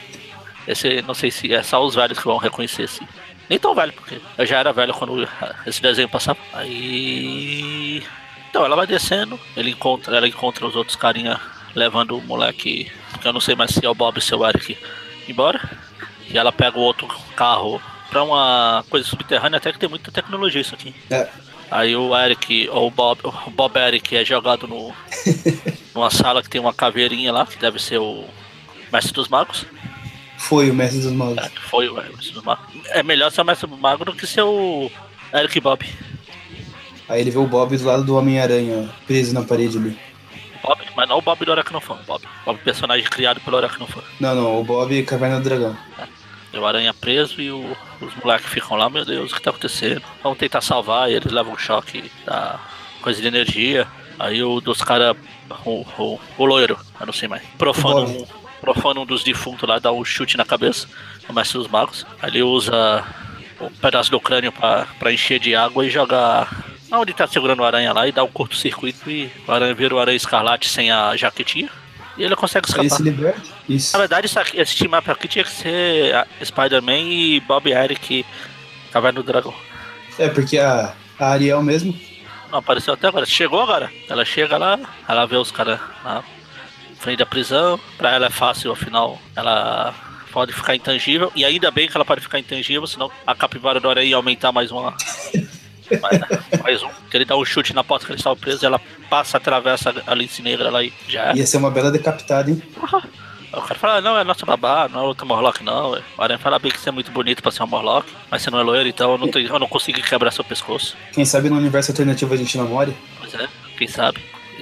[0.67, 3.01] Esse, não sei se é só os velhos que vão reconhecer esse.
[3.49, 5.29] Nem tão velho, porque eu já era velho quando
[5.67, 6.39] esse desenho passava.
[6.53, 8.05] Aí.
[8.49, 11.41] Então ela vai descendo, ele encontra, ela encontra os outros carinha
[11.75, 14.37] levando o moleque, que eu não sei mais se é o Bob ou se é
[14.37, 14.79] o Eric,
[15.29, 15.61] embora.
[16.29, 20.61] E ela pega o outro carro pra uma coisa subterrânea, até que tem muita tecnologia
[20.61, 20.95] isso aqui.
[21.11, 21.29] É.
[21.71, 24.93] Aí o Eric, ou o Bob, o Bob Eric é jogado no,
[25.95, 28.25] numa sala que tem uma caveirinha lá, que deve ser o
[28.93, 29.65] Mestre dos Magos.
[30.37, 31.37] Foi o mestre dos magos.
[31.37, 32.65] É, foi o Mestre dos Magos.
[32.89, 34.91] É melhor ser o Mestre dos Magos do que ser o
[35.35, 35.87] Eric Bob.
[37.09, 39.99] Aí ele vê o Bob do lado do Homem-Aranha, preso na parede ali.
[40.63, 42.25] Bob, mas não o Bob do Aracnofan, Bob.
[42.45, 44.03] Bob, personagem criado pelo Aracnofan.
[44.19, 45.77] Não, não, o Bob Caverna do Dragão.
[45.99, 46.20] E
[46.53, 50.03] o Aranha preso e o- os moleques ficam lá, meu Deus, o que tá acontecendo?
[50.23, 52.59] Vamos tentar salvar, e eles levam um choque da
[53.03, 53.87] coisa de energia.
[54.19, 55.17] Aí o dos caras,
[55.65, 58.23] o, o, o loiro, eu não sei mais, profana O Bob.
[58.23, 58.27] um,
[58.61, 60.87] profana um dos defuntos lá, dá um chute na cabeça,
[61.29, 62.05] o mestre dos magos.
[62.21, 63.05] Aí ele usa
[63.61, 66.47] um pedaço do crânio pra, pra encher de água e joga
[66.93, 69.99] onde tá segurando o aranha lá e dá um curto-circuito e o aranha vira o
[70.01, 71.71] aranha escarlate sem a jaquetinha.
[72.17, 72.97] E ele consegue Aí ele escapar.
[72.97, 73.41] se liberta.
[73.69, 73.93] Isso.
[73.93, 78.25] Na verdade, isso aqui- esse team up aqui tinha que ser Spider-Man e Bob Eric
[78.93, 79.55] Caverna do Dragão.
[80.19, 81.99] É, porque a, a Ariel mesmo.
[82.51, 83.25] Não apareceu até agora.
[83.25, 83.91] Chegou agora.
[84.09, 86.23] Ela chega lá, ela vê os caras na
[86.99, 87.79] frente da prisão.
[87.97, 89.95] Pra ela é fácil, afinal, ela
[90.33, 91.31] pode ficar intangível.
[91.35, 94.51] E ainda bem que ela pode ficar intangível, senão a capivara do aranha ia aumentar
[94.53, 94.95] mais uma.
[95.99, 96.21] mais,
[96.63, 96.89] mais um.
[97.11, 100.15] Que ele dá um chute na porta que ele estava preso, ela passa, atravessa a
[100.15, 101.37] lince negra lá e já é.
[101.37, 102.63] Ia ser uma bela decapitada, hein?
[103.53, 105.91] Aí O cara fala, "Ah, não, é nossa babá, não é outra Morlock não.
[105.91, 108.43] ué." O Aranha fala bem que você é muito bonito pra ser uma Morlock, mas
[108.43, 110.97] você não é loiro, então eu não, tenho, eu não consigo quebrar seu pescoço.
[111.13, 112.97] Quem sabe no universo alternativo a gente namore.
[113.19, 114.21] Pois é, quem sabe.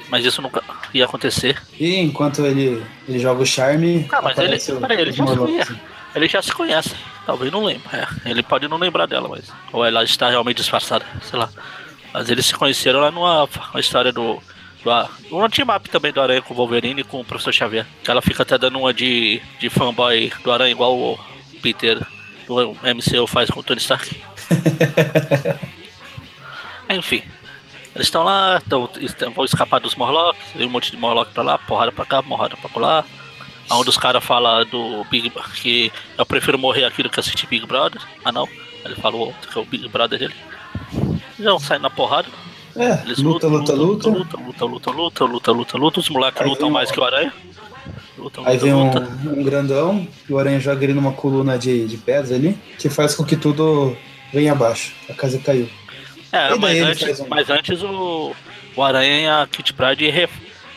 [0.09, 0.63] Mas isso nunca
[0.95, 1.61] ia acontecer.
[1.79, 4.09] E enquanto ele, ele joga o charme.
[4.11, 5.25] Ah, mas ele, peraí, ele já.
[6.15, 6.95] Ele já se conhece.
[7.27, 7.83] Talvez não lembre.
[7.93, 9.53] É, ele pode não lembrar dela, mas.
[9.73, 11.49] Ou ela está realmente disfarçada, sei lá.
[12.13, 14.41] Mas eles se conheceram lá numa uma história do.
[14.83, 17.87] do um team-up também do Aranha com o Wolverine e com o Professor Xavier.
[18.07, 21.19] Ela fica até dando uma de, de fanboy do Aranha, igual o
[21.63, 22.01] Peter
[22.47, 24.23] do MCU faz com o Tony Stark.
[26.91, 27.23] Enfim.
[27.95, 31.43] Eles estão lá, tão, estão- vão escapar dos Morlocks, tem um monte de Morlock pra
[31.43, 33.05] lá, porrada pra cá, porrada pra lá.
[33.71, 37.67] Um dos caras fala do Big que eu prefiro morrer aqui do que assistir Big
[37.67, 38.01] Brother.
[38.25, 38.49] Ah não,
[38.85, 40.35] ele falou outro que é o Big Brother dele.
[41.39, 42.29] Vão sair na porrada.
[42.77, 44.09] É, Eles luta, luta, luta.
[44.09, 46.01] luta, luta, luta, luta, luta, luta, luta.
[46.01, 47.33] Os moleques lutam mais que o Aranha.
[48.17, 51.87] Luta, Aí luta, vem um, um grandão e o aranha joga ele numa coluna de,
[51.87, 53.97] de pedra ali, que faz com que tudo
[54.33, 54.93] venha abaixo.
[55.09, 55.69] A casa caiu.
[56.33, 58.35] É, mas antes, um- mas antes o,
[58.77, 60.29] o Aranha e a Kit Pride re-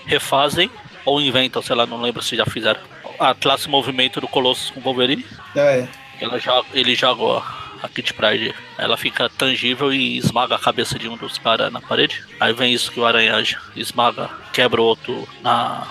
[0.05, 0.69] refazem
[1.05, 2.79] ou inventam, sei lá, não lembro se já fizeram.
[3.19, 5.25] A classe movimento do Colossus com o Wolverine.
[5.55, 5.87] É.
[6.19, 7.43] Ela joga, ele joga
[7.83, 11.81] a, Kit Pride, ela fica tangível e esmaga a cabeça de um dos caras na
[11.81, 12.23] parede.
[12.39, 13.43] Aí vem isso que o Aranha
[13.75, 15.87] esmaga, quebra o outro na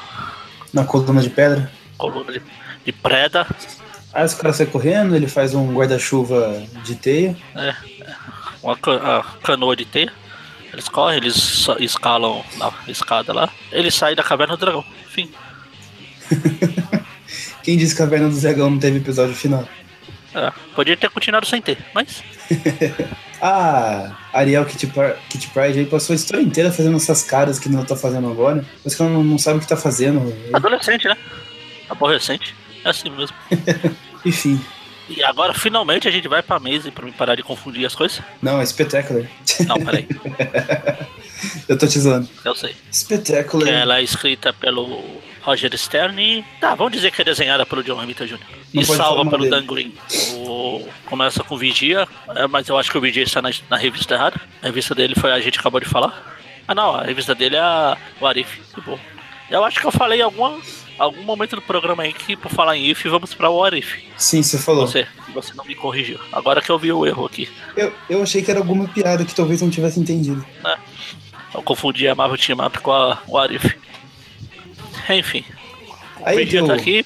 [0.73, 1.71] Na coluna de pedra.
[1.99, 2.43] coluna de,
[2.85, 3.47] de preda.
[4.13, 7.37] Aí os caras saem correndo, ele faz um guarda-chuva de teia.
[7.55, 7.75] É,
[8.63, 10.13] uma ca- a canoa de teia.
[10.73, 13.51] Eles correm, eles escalam na escada lá.
[13.73, 14.85] Ele sai da caverna do dragão.
[15.09, 15.31] Enfim.
[17.63, 19.69] Quem disse que a Caverna do Dragão não teve episódio final?
[20.35, 22.23] É, podia ter continuado sem ter, mas.
[23.43, 27.83] Ah, Ariel Par- Kitty Pride aí passou a história inteira fazendo essas caras que não
[27.87, 28.63] tá fazendo agora.
[28.85, 30.31] Mas que ela não, não sabe o que tá fazendo.
[30.53, 31.17] Adolescente, né?
[31.89, 32.55] Aborrecente.
[32.85, 33.35] É assim mesmo.
[34.27, 34.61] Enfim.
[35.11, 38.23] E agora finalmente a gente vai pra mesa pra me parar de confundir as coisas.
[38.41, 39.25] Não, é Spectacular.
[39.67, 40.07] Não, peraí.
[41.69, 42.29] Eu tô te zoando.
[42.45, 42.75] Eu sei.
[42.93, 43.69] Spectacular.
[43.69, 45.03] Ela é escrita pelo
[45.43, 46.45] Roger Stern e.
[46.61, 48.39] Tá, vamos dizer que é desenhada pelo John Romita Jr.
[48.73, 49.51] Não E salva pelo dele.
[49.51, 49.95] Dan Green.
[50.35, 50.87] O...
[51.07, 54.41] Começa com Vigia, é, mas eu acho que o Vigia está na, na revista errada.
[54.63, 56.39] A revista dele foi a gente acabou de falar.
[56.69, 58.61] Ah não, a revista dele é a o Arif.
[58.75, 58.99] Que bom.
[59.51, 60.61] Eu acho que eu falei alguma,
[61.05, 63.97] algum momento do programa aí que, por falar em if, vamos pra What If.
[64.17, 64.87] Sim, você falou.
[64.87, 66.19] Você, você não me corrigiu.
[66.33, 67.49] Agora que eu vi o erro aqui.
[67.77, 70.45] Eu, eu achei que era alguma piada que talvez não tivesse entendido.
[71.55, 73.75] Eu confundi a Marvel Team Up com a What If.
[75.09, 75.45] Enfim,
[76.21, 77.05] o Aí Vegeta deu- tá aqui,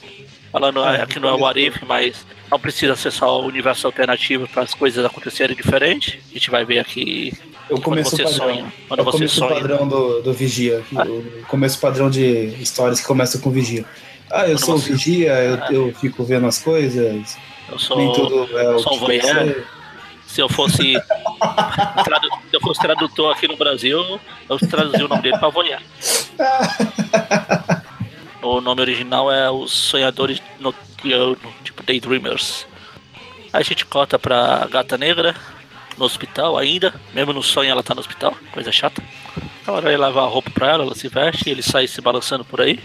[0.52, 3.46] falando Ah, ah, que não é o What If, mas não precisa ser só o
[3.46, 6.20] universo alternativo para as coisas acontecerem diferente.
[6.30, 7.32] A gente vai ver aqui
[7.70, 8.38] Eu quando começo você padrão.
[8.38, 8.72] sonha.
[8.88, 9.54] Quando o você começo sonha.
[9.54, 10.82] padrão do, do Vigia.
[10.92, 13.84] O começo padrão de histórias que começa com Vigia.
[14.30, 15.32] Ah, eu Quando sou o você- Vigia,
[15.70, 17.36] eu, eu fico vendo as coisas.
[17.70, 19.64] Eu sou, Nem tudo é o sou um voyeur.
[20.26, 20.94] Se eu fosse
[22.04, 25.80] tradu- se eu fosse tradutor aqui no Brasil, eu traduzia o nome dele para voyeur.
[28.42, 32.66] O nome original é Os Sonhadores Noturnos, tipo Daydreamers.
[33.50, 35.34] A gente corta pra Gata Negra,
[35.98, 39.02] no hospital ainda, mesmo no sonho ela tá no hospital, coisa chata.
[39.66, 42.44] Agora ele leva a roupa pra ela, ela se veste e ele sai se balançando
[42.44, 42.78] por aí.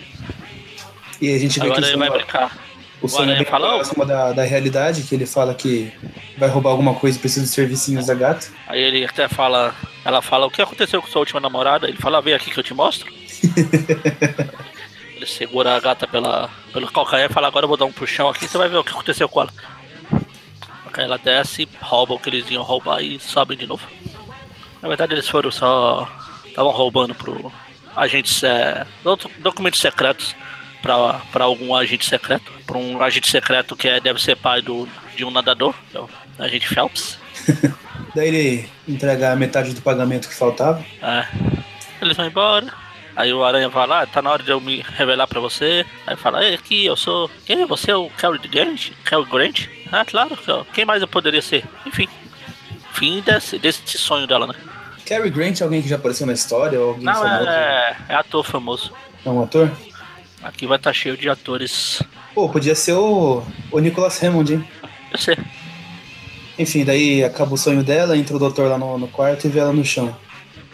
[1.21, 2.57] E a gente vê Agora que ele vai sonho, brincar.
[3.01, 5.91] o sonho é fala, "Ô, próximo da, da realidade, que ele fala que
[6.37, 8.47] vai roubar alguma coisa e precisa dos servicinhos da gata.
[8.67, 11.87] Aí ele até fala, ela fala, o que aconteceu com sua última namorada?
[11.87, 13.11] Ele fala, vem aqui que eu te mostro.
[15.15, 18.29] ele segura a gata pela, pelo calcanhar e fala, agora eu vou dar um puxão
[18.29, 19.51] aqui, você vai ver o que aconteceu com ela.
[20.93, 23.85] Aí ela desce, rouba o que eles iam roubar e sobem de novo.
[24.81, 26.07] Na verdade eles foram só.
[26.45, 27.51] estavam roubando pro
[27.95, 28.43] agentes.
[28.43, 30.35] É, docu- documentos secretos
[30.81, 32.51] pra, pra algum agente secreto.
[32.65, 35.99] Pra um agente secreto que é, deve ser pai do, de um nadador, que é
[36.01, 37.17] o agente Phelps.
[38.15, 40.83] Daí ele entrega a metade do pagamento que faltava.
[41.01, 41.27] É.
[42.01, 42.73] Eles vão embora.
[43.19, 45.85] Aí o Aranha vai lá, tá na hora de eu me revelar pra você.
[46.07, 47.29] Aí fala, Ei, aqui eu sou.
[47.45, 47.65] Quem?
[47.65, 48.91] Você é o Cary Grant?
[49.03, 49.67] Cary Grant?
[49.91, 50.37] Ah, claro,
[50.73, 51.65] quem mais eu poderia ser?
[51.85, 52.07] Enfim.
[52.93, 54.53] Fim desse, desse sonho dela, né?
[55.05, 56.79] Cary Grant é alguém que já apareceu na história?
[56.79, 57.49] Ou alguém Não, famoso?
[57.49, 58.93] é, é ator famoso.
[59.25, 59.69] É um ator?
[60.41, 62.01] Aqui vai estar cheio de atores.
[62.33, 64.67] Pô, podia ser o, o Nicholas Hammond, hein?
[65.11, 65.37] Eu sei.
[66.57, 69.59] Enfim, daí acaba o sonho dela, entra o doutor lá no, no quarto e vê
[69.59, 70.15] ela no chão.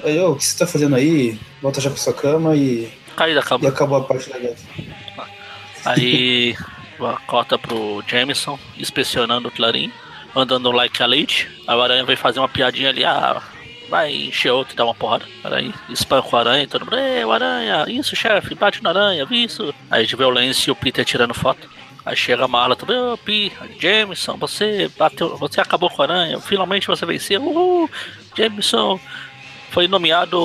[0.05, 1.39] Aí, ô, o que você tá fazendo aí?
[1.61, 3.97] Volta já pra sua cama e, Caída e acabou.
[3.97, 4.61] a parte da gata.
[5.85, 6.55] Aí
[7.25, 9.91] corta pro Jameson, inspecionando o Clarim,
[10.35, 11.49] andando like a leite.
[11.67, 13.41] Aí o Aranha vai fazer uma piadinha ali, ah,
[13.89, 15.25] vai encher outro e dar uma porrada.
[15.43, 19.25] Aí espanca o Aranha e todo mundo, ei, o Aranha, isso chefe, bate no Aranha,
[19.31, 19.73] isso.
[19.89, 21.69] Aí a gente vê o Lance e o Peter tirando foto.
[22.05, 26.39] Aí chega a Marla também, ô Pi, Jameson, você bateu, você acabou com o Aranha,
[26.39, 27.89] finalmente você venceu, uhul,
[28.37, 28.99] Jameson
[29.75, 30.39] foi nomeado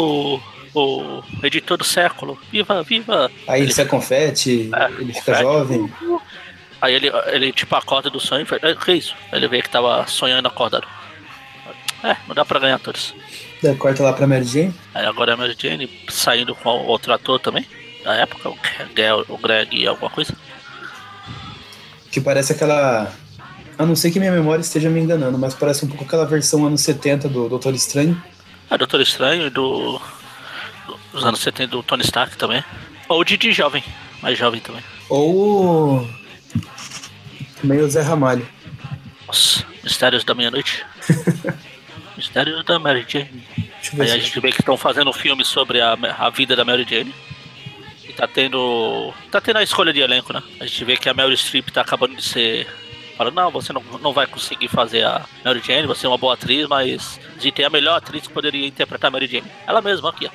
[0.74, 3.30] o editor do século, viva, viva.
[3.46, 5.40] Aí ele sai confete, É, ele fica confete.
[5.42, 5.92] jovem.
[6.80, 9.14] Aí ele, ele tipo acorda do sonho e fala, "É, que isso?
[9.32, 10.86] Ele vê que tava sonhando acordado.
[12.02, 13.14] É, não dá pra ganhar todos.
[13.62, 14.74] Daí corta lá pra Mary Jane.
[14.94, 17.64] Aí agora é a Mary Jane saindo com outro ator também.
[18.02, 18.58] Da época, o
[18.94, 20.34] Greg, o Greg e alguma coisa.
[22.10, 23.12] Que parece aquela.
[23.78, 26.66] A não ser que minha memória esteja me enganando, mas parece um pouco aquela versão
[26.66, 28.20] anos 70 do Doutor Estranho.
[28.70, 30.00] É Doutor Estranho e do.
[31.12, 32.64] Dos anos 70 do Tony Stark também.
[33.09, 33.83] Ou de, de jovem,
[34.22, 34.83] mais jovem também.
[35.09, 35.98] Ou.
[36.02, 36.11] o-
[37.62, 38.46] Meio Zé Ramalho.
[39.26, 40.85] Nossa, Mistérios da Meia-Noite.
[42.16, 43.44] Mistérios da Mary Jane.
[43.98, 46.87] Aí a gente vê que estão fazendo um filme sobre a, a vida da Mary
[46.88, 47.14] Jane.
[48.09, 49.12] E tá tendo.
[49.30, 50.42] Tá tendo a escolha de elenco, né?
[50.61, 52.66] A gente vê que a Mary Streep tá acabando de ser.
[53.20, 56.33] Fala, não, você não, não vai conseguir fazer a Mary Jane, você é uma boa
[56.33, 59.44] atriz, mas a tem a melhor atriz que poderia interpretar a Mary Jane.
[59.66, 60.30] Ela mesma aqui, ó.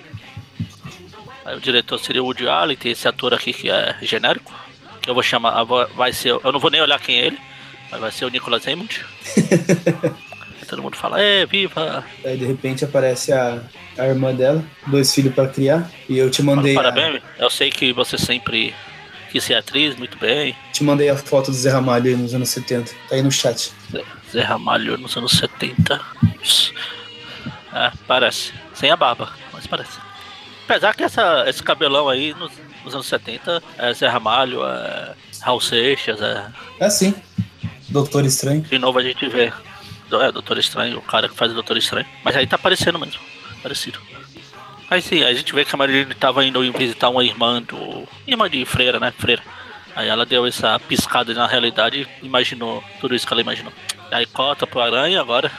[1.49, 4.53] Aí o diretor seria o Woody Allen, tem esse ator aqui que é genérico.
[5.01, 5.63] Que eu vou chamar.
[5.95, 6.29] Vai ser.
[6.29, 7.39] Eu não vou nem olhar quem é ele,
[7.89, 9.03] mas vai ser o Nicholas Hammond.
[10.61, 12.05] Aí todo mundo fala, é, viva!
[12.23, 13.63] Aí de repente aparece a,
[13.97, 15.89] a irmã dela, dois filhos pra criar.
[16.07, 16.73] E eu te mandei.
[16.73, 18.75] A, Parabéns, eu sei que você sempre
[19.31, 20.55] quis ser atriz, muito bem.
[20.73, 22.91] te mandei a foto do Zé Ramalho aí nos anos 70.
[23.09, 23.71] Tá aí no chat.
[23.91, 26.01] Zé- Zé Ramalho nos anos 70.
[27.73, 28.53] É, parece.
[28.73, 29.97] Sem a barba, mas parece.
[30.67, 32.51] Apesar que essa, esse cabelão aí nos,
[32.83, 36.47] nos anos 70 é Zé Ramalho, é Raul Seixas, é.
[36.79, 37.13] É assim.
[37.89, 38.61] Doutor Estranho.
[38.61, 39.51] De novo a gente vê.
[40.11, 42.05] É, Doutor Estranho, o cara que faz o Doutor Estranho.
[42.23, 43.19] Mas aí tá aparecendo mesmo.
[43.61, 43.99] Parecido.
[44.89, 48.07] Aí sim, a gente vê que a Marilene tava indo visitar uma irmã do.
[48.27, 49.11] Irmã de freira, né?
[49.17, 49.41] Freira.
[49.95, 53.71] Aí ela deu essa piscada na realidade e imaginou tudo isso que ela imaginou.
[54.11, 55.51] Aí corta pro aranha agora.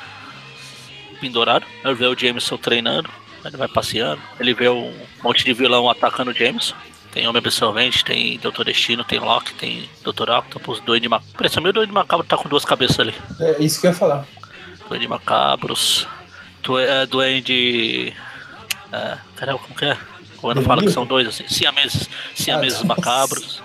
[1.20, 1.64] Pendurado.
[1.82, 3.10] Aí vê o Jameson treinando.
[3.44, 4.20] Ele vai passeando.
[4.38, 6.74] Ele vê um monte de vilão atacando o Jameson.
[7.12, 11.34] Tem Homem Absorvente, tem Doutor Destino, tem Loki, tem Doutor Octopus, Doide Macabro.
[11.34, 13.14] Parece meio Doide Macabro tá com duas cabeças ali.
[13.40, 14.26] É isso que eu ia falar.
[14.88, 16.06] Duende Macabros.
[16.62, 18.12] Tu, é, duende.
[18.92, 19.96] É, caramba, como que é?
[20.42, 23.62] Eu não falo que são dois, assim, siameses, siameses Ah, macabros.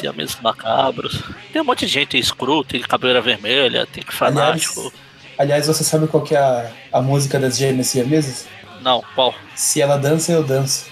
[0.00, 1.22] siameses macabros.
[1.52, 4.92] Tem um monte de gente escuro, tem cabeleira vermelha, tem fanático.
[5.38, 8.48] Aliás, você sabe qual que é a, a música das gêmeas siamesas?
[8.82, 9.34] Não, qual?
[9.54, 10.86] Se ela dança, eu danço.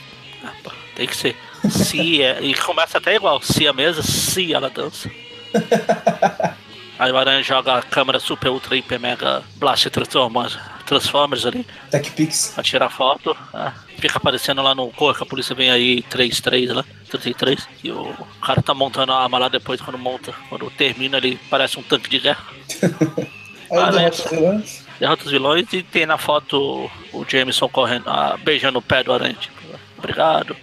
[0.44, 0.52] Ah,
[0.94, 1.36] tem que ser.
[1.68, 5.10] Se é, e começa até igual, se a mesa, se ela dança.
[6.98, 12.10] Aí o Aranha joga a câmera super ultra hiper mega blast transformers, transformers ali Tech
[12.10, 12.52] Pix.
[12.54, 13.36] pra tirar foto.
[13.54, 17.68] ah, fica aparecendo lá no corpo, a polícia vem aí 3-3 lá, 33.
[17.84, 20.34] E o cara tá montando a arma lá depois quando monta.
[20.48, 22.44] Quando termina ele parece um tanque de guerra.
[23.70, 23.98] Aí eu né?
[23.98, 24.86] derroto os vilões.
[24.98, 29.12] Derrota os vilões e tem na foto o Jameson correndo, ah, beijando o pé do
[29.12, 29.34] aranha.
[29.34, 29.54] Tipo,
[29.98, 30.56] obrigado.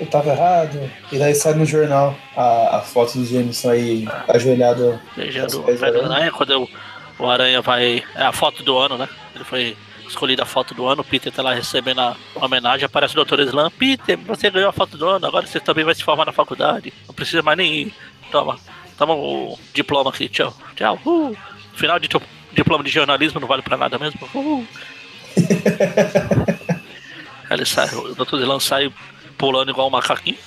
[0.00, 0.90] Eu tava errado.
[1.12, 5.00] E daí sai no jornal a, a foto do Jameson aí ajoelhado.
[5.16, 6.30] Beijando o aranha.
[6.32, 6.68] Quando eu-
[7.18, 8.02] o aranha vai.
[8.16, 9.08] É a foto do ano, né?
[9.34, 9.76] Ele foi
[10.06, 11.02] escolhido a foto do ano.
[11.02, 12.84] O Peter tá lá recebendo a homenagem.
[12.86, 13.40] Aparece o Dr.
[13.40, 13.70] Slam.
[13.70, 15.26] Peter, você ganhou a foto do ano.
[15.26, 16.92] Agora você também vai se formar na faculdade.
[17.06, 17.94] Não precisa mais nem ir.
[18.32, 18.58] Toma.
[18.98, 20.28] Toma o diploma aqui.
[20.28, 20.52] Tchau.
[20.74, 20.98] Tchau.
[21.06, 21.36] Uh.
[21.74, 22.22] Final de to-
[22.52, 24.20] diploma de jornalismo não vale pra nada mesmo.
[24.34, 24.66] Uh.
[27.50, 28.38] Aí ele sai, o Dr.
[28.38, 28.92] Zelan sai
[29.36, 30.38] pulando igual um macaquinho.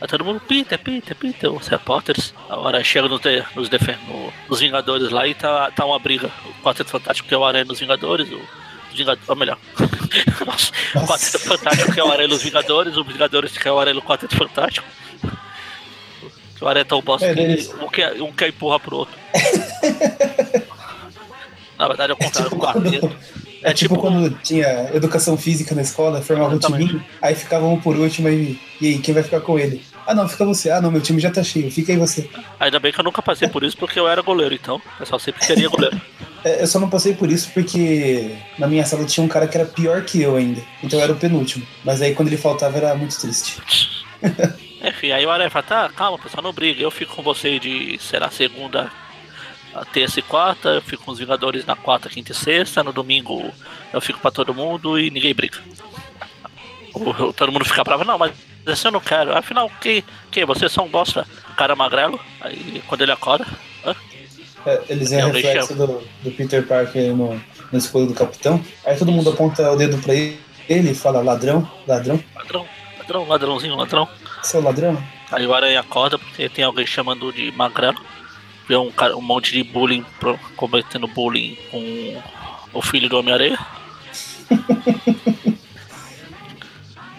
[0.00, 2.34] Aí todo mundo, Peter, Peter, Peter, os repórteres.
[2.48, 5.98] A hora chega nos, de- nos, defen- no- nos Vingadores lá e tá, tá uma
[5.98, 6.28] briga.
[6.44, 8.40] O Quarteto Fantástico que é o Aranha nos Vingadores, o
[8.92, 9.58] Vingadores, ou melhor.
[10.44, 13.78] Nossa, o Quarteto Fantástico que é o Aranha nos Vingadores, os Vingadores que é o
[13.78, 14.86] Aranha no Quarteto Fantástico.
[16.60, 19.14] O Aranha é tão bosta É, que eles- um quer, um quer empurrar pro outro.
[21.78, 23.00] Na verdade é o É contrário, tipo, o quarteto.
[23.08, 27.80] quando, é tipo quando tinha educação física na escola, formava um timinho, aí ficava um
[27.80, 29.82] por último e, e aí, quem vai ficar com ele?
[30.06, 30.70] Ah não, fica você.
[30.70, 32.28] Ah não, meu time já tá cheio, fica aí você.
[32.58, 35.18] Ainda bem que eu nunca passei por isso porque eu era goleiro, então o pessoal
[35.18, 36.00] sempre queria goleiro.
[36.44, 39.56] É, eu só não passei por isso porque na minha sala tinha um cara que
[39.56, 40.60] era pior que eu ainda.
[40.82, 41.64] Então eu era o penúltimo.
[41.84, 43.60] Mas aí quando ele faltava era muito triste.
[44.82, 46.82] Enfim, aí o Aranha fala, tá, calma, pessoal, não briga.
[46.82, 48.90] Eu fico com você de, será, segunda,
[49.74, 50.68] a terça e quarta.
[50.68, 52.82] Eu fico com os Vingadores na quarta, quinta e sexta.
[52.82, 53.50] No domingo
[53.92, 55.58] eu fico pra todo mundo e ninguém briga.
[57.36, 58.32] Todo mundo fica bravo, não, mas
[58.66, 59.36] esse eu não quero.
[59.36, 60.44] Afinal, quem, quem?
[60.44, 62.20] Você é só um bosta, cara magrelo.
[62.40, 63.46] Aí quando ele acorda,
[63.84, 63.94] hã?
[64.66, 67.40] É, eles é É o reflexo do, do Peter Parker no,
[67.72, 68.62] no escudo do capitão.
[68.84, 72.66] Aí todo mundo aponta o dedo pra ele e fala ladrão, ladrão, ladrão,
[72.98, 74.08] ladrão, ladrãozinho, ladrão.
[74.42, 75.02] seu ladrão.
[75.32, 77.98] Aí o Aranha acorda porque tem alguém chamando de magrelo.
[78.72, 80.02] Vê um, cara, um monte de bullying,
[80.56, 82.22] cometendo bullying com
[82.72, 83.58] o filho do Homem-Aranha.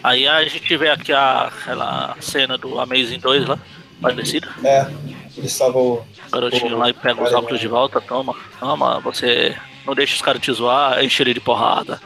[0.02, 3.56] Aí a gente vê aqui a, aquela cena do Amazing 2 lá,
[4.02, 4.48] parecido.
[4.64, 4.90] É,
[5.36, 5.92] ele salva o.
[6.26, 10.22] O garotinho lá e pega os óculos de volta, toma, toma, você não deixa os
[10.22, 12.00] caras te zoar, enche ele de porrada.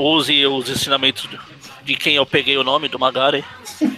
[0.00, 1.28] Use os ensinamentos
[1.90, 3.44] de- quem eu peguei o nome do Magari.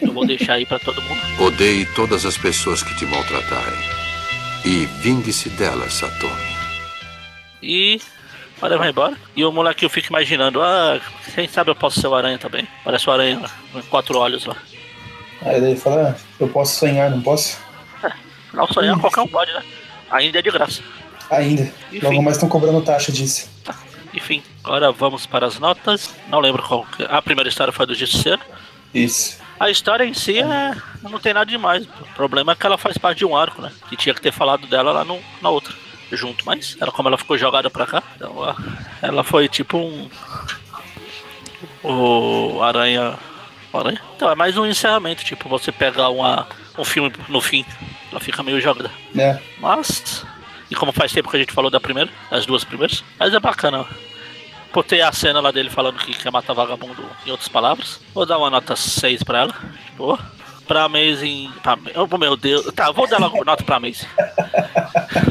[0.01, 1.21] Eu vou deixar aí pra todo mundo.
[1.43, 3.79] Odeie todas as pessoas que te maltratarem.
[4.65, 6.53] E vingue-se delas, Satomi.
[7.63, 8.01] E.
[8.61, 9.17] Olha, vai embora.
[9.35, 11.01] E o molequinho fica imaginando, ah,
[11.35, 12.67] quem sabe eu posso ser o aranha também.
[12.85, 13.41] Parece o aranha
[13.73, 14.57] com quatro olhos lá.
[15.43, 17.59] Aí daí ele fala, ah, eu posso sonhar, não posso?
[18.55, 19.63] Não sonhar qualquer um pode, né?
[20.11, 20.81] Ainda é de graça.
[21.31, 21.63] Ainda.
[21.91, 22.07] Enfim.
[22.07, 23.51] Logo mais estão cobrando taxa disso.
[24.15, 26.15] Enfim, agora vamos para as notas.
[26.29, 26.85] Não lembro qual.
[26.87, 28.41] que- A primeira história foi do Justiceiro.
[28.95, 29.41] Isso.
[29.59, 30.75] A história em si é.
[31.03, 31.85] não tem nada demais.
[31.87, 33.71] O problema é que ela faz parte de um arco, né?
[33.89, 35.73] Que tinha que ter falado dela lá no, na outra.
[36.11, 38.03] Junto, mas era como ela ficou jogada pra cá.
[38.17, 38.35] Então
[39.01, 40.11] ela foi tipo um.
[41.83, 43.15] O Aranha.
[43.73, 44.01] o Aranha?
[44.17, 46.47] Então é mais um encerramento, tipo, você pegar uma,
[46.79, 47.65] um filme no fim.
[48.11, 48.91] Ela fica meio jogada.
[49.15, 49.41] Né?
[49.59, 50.25] Mas.
[50.73, 53.39] E como faz tempo que a gente falou da primeira, das duas primeiras, mas é
[53.39, 53.85] bacana.
[54.73, 58.01] Por ter a cena lá dele falando que quer matar vagabundo, em outras palavras.
[58.15, 59.55] Vou dar uma nota 6 pra ela.
[59.99, 60.19] Boa.
[60.67, 61.53] Pra Amazing.
[61.63, 62.65] Pra, oh, meu Deus.
[62.73, 64.07] Tá, vou dar logo nota pra Amazing.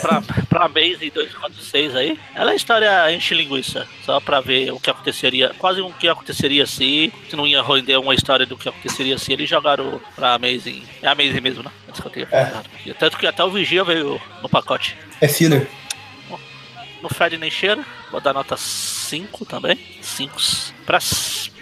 [0.00, 2.18] pra, pra Amazing 246 aí.
[2.34, 3.86] Ela é história enche linguiça.
[4.04, 5.52] Só pra ver o que aconteceria.
[5.58, 7.12] Quase o que aconteceria se.
[7.28, 10.82] Se não ia render uma história do que aconteceria se eles jogaram pra Amazing.
[11.02, 11.70] É Amazing mesmo, né?
[11.88, 12.92] Antes que eu tenha É.
[12.94, 14.96] Tanto que até o Vigia veio no pacote.
[15.20, 15.68] É filler.
[17.02, 19.78] No Fred nem cheira, vou dar nota 5 também.
[20.02, 20.36] 5.
[20.84, 20.98] Pra,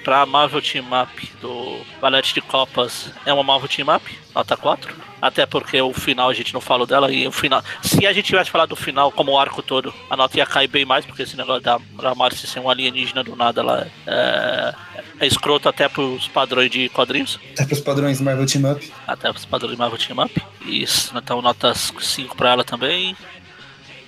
[0.09, 4.97] pra Marvel Team Up do Valete de Copas é uma Marvel Team Up, nota 4.
[5.21, 7.63] Até porque o final a gente não falou dela e o final.
[7.83, 10.67] Se a gente tivesse falado do final como o arco todo, a nota ia cair
[10.67, 14.75] bem mais, porque esse negócio da, da Marcy ser um alienígena do nada lá é,
[15.21, 17.39] é escroto até pros padrões de quadrinhos.
[17.53, 18.93] Até pros padrões Marvel Team Up.
[19.07, 20.43] Até os padrões de Marvel Team Up.
[20.65, 23.15] Isso, então nota 5 pra ela também.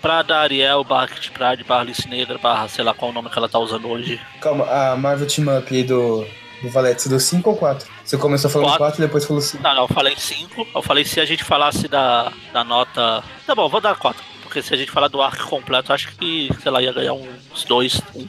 [0.00, 3.30] Pra da Ariel, barra Kit Pride, barra Alice Negra, barra sei lá qual o nome
[3.30, 4.20] que ela tá usando hoje.
[4.40, 6.26] Calma, a Marvel Team Up aí do,
[6.62, 7.88] do Valete, você deu 5 ou 4?
[8.04, 8.84] Você começou falando Quatro.
[8.86, 9.62] 4 e depois falou 5.
[9.62, 10.66] Não, não, eu falei 5.
[10.74, 13.22] Eu falei se a gente falasse da, da nota.
[13.46, 14.22] Tá bom, vou dar 4.
[14.42, 17.64] Porque se a gente falar do arco completo, acho que, sei lá, ia ganhar uns
[17.64, 18.28] 2, 1,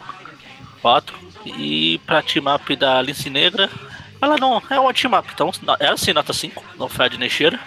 [0.81, 1.17] 4.
[1.45, 3.69] E pra team up da Lince Negra,
[4.21, 7.59] ela não é uma team up, então ela sim, nota 5, não Fred Neixeira.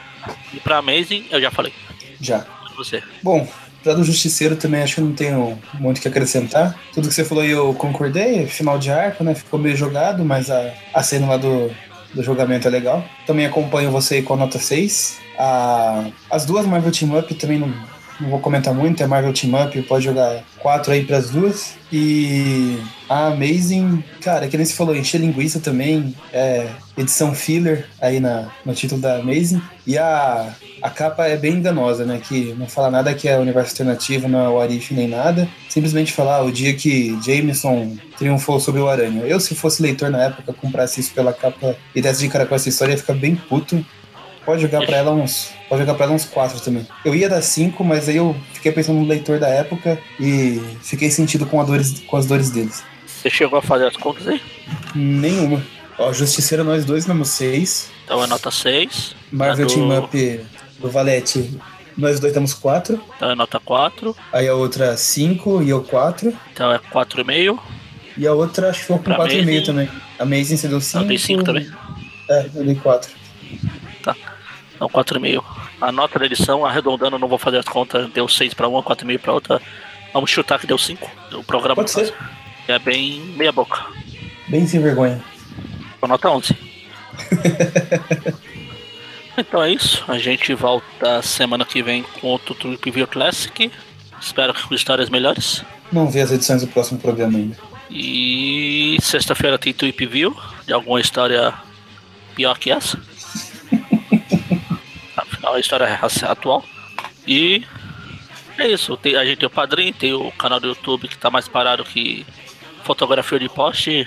[0.53, 1.75] E pra Amazing, eu já falei.
[2.21, 2.47] Já.
[2.77, 3.03] Você?
[3.23, 3.47] Bom,
[3.85, 6.75] pra do Justiceiro também acho que não tenho muito que acrescentar.
[6.93, 9.35] Tudo que você falou aí eu concordei, final de arco, né?
[9.35, 11.71] Ficou meio jogado, mas a, a cena lá do,
[12.15, 13.05] do julgamento é legal.
[13.27, 15.19] Também acompanho você com a nota 6.
[15.39, 17.73] A, as duas Marvel Team Up também não,
[18.21, 21.75] não vou comentar muito, é Marvel Team Up, pode jogar 4 aí pras duas.
[21.93, 28.21] E a Amazing, cara, que nem se falou, encher linguiça também, é edição filler aí
[28.21, 29.61] na, no título da Amazing.
[29.87, 32.21] E a, a capa é bem enganosa, né?
[32.23, 35.49] Que não fala nada que é universo alternativo, não é o Arif nem nada.
[35.69, 39.23] Simplesmente falar o dia que Jameson triunfou sobre o Aranha.
[39.25, 42.55] Eu, se fosse leitor na época, comprasse isso pela capa e desse de cara com
[42.55, 43.85] essa história, ia ficar bem puto.
[44.45, 45.51] Pode jogar pra ela uns.
[45.69, 46.87] Pode jogar pra ela uns 4 também.
[47.05, 51.11] Eu ia dar 5, mas aí eu fiquei pensando no leitor da época e fiquei
[51.11, 52.85] sentido com, a dores, com as dores deles.
[53.07, 54.41] Você chegou a fazer as contas aí?
[54.95, 55.63] Nenhuma.
[55.99, 57.91] Ó, Justiceira nós dois, damos 6.
[58.05, 59.15] Então é nota 6.
[59.33, 60.41] Marvel A do- Team Up
[60.79, 61.59] do Valete,
[61.97, 63.01] nós dois damos 4.
[63.17, 64.15] Então é nota 4.
[64.33, 66.37] Aí a outra 5 e eu 4.
[66.53, 67.59] Então é 4,5.
[68.19, 69.63] E a outra acho que foi com Pra 4,5 Amazing.
[69.65, 69.89] também.
[70.19, 70.99] Amazing você deu 5.
[70.99, 71.67] Ela tem 5 também.
[72.31, 73.11] É, eu dei 4.
[74.85, 75.43] Então 4,5.
[75.81, 79.19] A nota da edição, arredondando, não vou fazer as contas, deu 6 pra uma, 4,5
[79.19, 79.63] pra outra.
[80.13, 81.11] Vamos chutar que deu 5.
[81.33, 82.11] O programa Pode ser.
[82.11, 82.15] caso.
[82.69, 83.85] É bem meia boca.
[84.49, 85.23] Bem sem vergonha.
[86.01, 86.57] Com nota 11.
[89.39, 90.05] então é isso.
[90.07, 93.71] A gente volta semana que vem com outro Trip View Classic.
[94.21, 95.65] Espero que com histórias melhores.
[95.93, 97.57] Não vi as edições do próximo programa ainda.
[97.91, 101.55] E sexta-feira tem Tweep View de alguma história
[102.35, 102.99] pior que essa.
[105.47, 106.65] A história é atual.
[107.27, 107.65] E
[108.59, 108.97] é isso.
[108.97, 111.85] Tem- a gente tem o padrinho, tem o canal do YouTube que tá mais parado
[111.85, 112.25] que
[112.83, 114.07] fotografia de poste.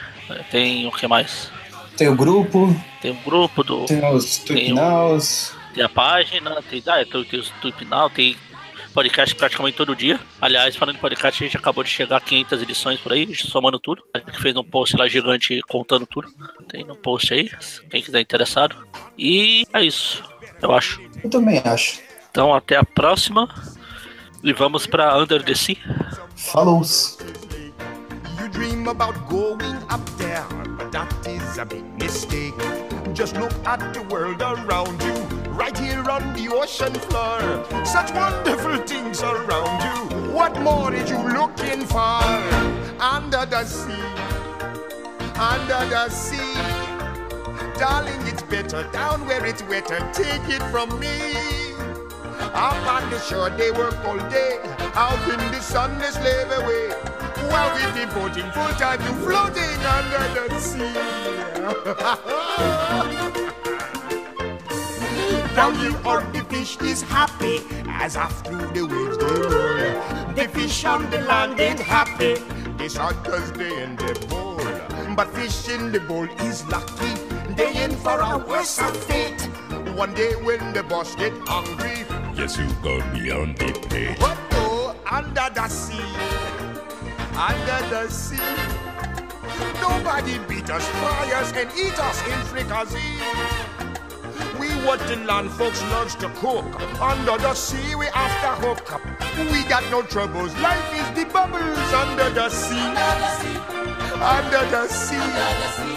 [0.51, 1.51] Tem o que mais?
[1.95, 3.85] Tem o grupo, Tem um grupo do.
[3.85, 5.55] tem os Tem o- Nows.
[5.73, 7.51] Tem a página, tem, ah, tem, tem os
[7.89, 8.35] Now, tem
[8.93, 10.19] podcast praticamente todo dia.
[10.41, 13.79] Aliás, falando em podcast, a gente acabou de chegar a 500 edições por aí, somando
[13.79, 14.03] tudo.
[14.13, 16.27] A gente fez um post lá gigante contando tudo.
[16.67, 17.49] Tem no post aí,
[17.91, 18.75] quem quiser interessado.
[19.17, 20.23] E é isso,
[20.61, 21.01] eu acho.
[21.23, 22.01] Eu também acho.
[22.31, 23.49] Então até a próxima.
[24.43, 25.77] E vamos pra Under the Sea.
[26.35, 26.83] Falou!
[28.39, 30.45] You dream about going up there,
[30.77, 32.53] but that is a big mistake.
[33.13, 35.13] Just look at the world around you,
[35.51, 37.65] right here on the ocean floor.
[37.83, 40.31] Such wonderful things around you.
[40.31, 42.21] What more are you looking for?
[43.01, 43.91] Under the sea,
[45.35, 46.76] under the sea.
[47.78, 49.99] Darling, it's better down where it's wetter.
[50.11, 51.73] Take it from me.
[52.39, 54.59] Up on the shore, they work all day.
[54.95, 56.89] Out in the sun, they slave away.
[57.51, 60.93] While we devoting full time to floating under the sea.
[65.55, 70.34] Down here on the fish is happy as after the waves they roll.
[70.34, 72.36] The fish on the land ain't happy.
[72.78, 74.57] They cause they in the bowl.
[75.15, 77.26] But fish in the bowl is lucky.
[77.57, 78.77] They in for a worse
[79.07, 79.41] fate.
[79.95, 82.05] One day when the boss get hungry,
[82.35, 84.17] Yes, you got me on the plate.
[84.19, 86.13] but go under the sea,
[87.33, 88.37] under the sea.
[89.81, 93.17] Nobody beat us, fry us, and eat us in fricassee.
[94.59, 94.67] We
[95.07, 96.65] the land folks loves to cook.
[97.01, 99.01] Under the sea, we after hook.
[99.51, 100.53] We got no troubles.
[100.59, 102.77] Life is the bubbles under the sea,
[104.35, 105.17] under the sea.
[105.27, 105.96] Under the sea.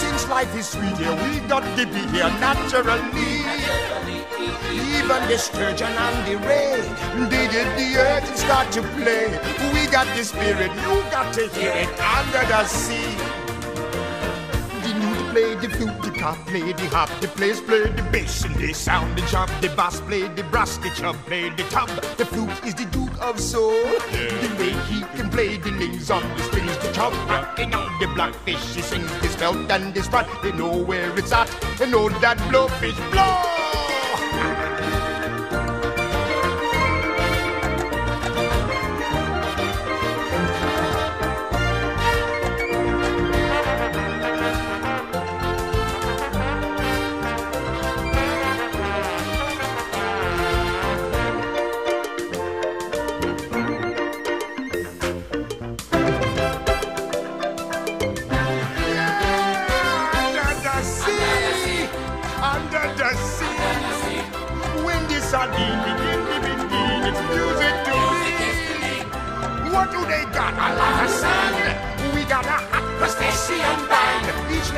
[0.00, 3.00] Since life is sweet here, we got to be here naturally.
[4.96, 6.80] Even the sturgeon and the ray,
[7.28, 9.28] they did the earth start to play.
[9.74, 13.49] We got the spirit, you got to hear it under the sea.
[15.30, 18.72] Play the flute, the cop play the hop, the players play the bass and they
[18.72, 21.88] sound the chop, the bass play the brass, the chub play the tub.
[22.18, 23.70] The flute is the duke of soul.
[24.10, 28.08] The way he can play the names on the strings, the chub rocking on the
[28.08, 28.74] blackfish.
[28.74, 30.28] He sings his belt and his frat.
[30.42, 31.48] They know where it's at.
[31.78, 33.49] They know that blowfish blow.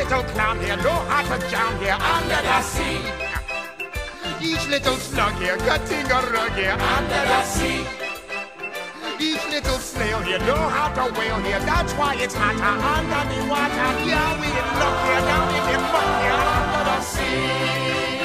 [0.04, 2.98] little clown here, no heart to jam here under the sea.
[4.42, 7.86] Each little slug here, cutting a rug here under the sea.
[9.20, 13.40] Each little snail here, no heart to wail here, that's why it's hotter under the
[13.48, 13.90] water.
[14.02, 18.21] Yeah, we look luck here, down in the muck here under the sea.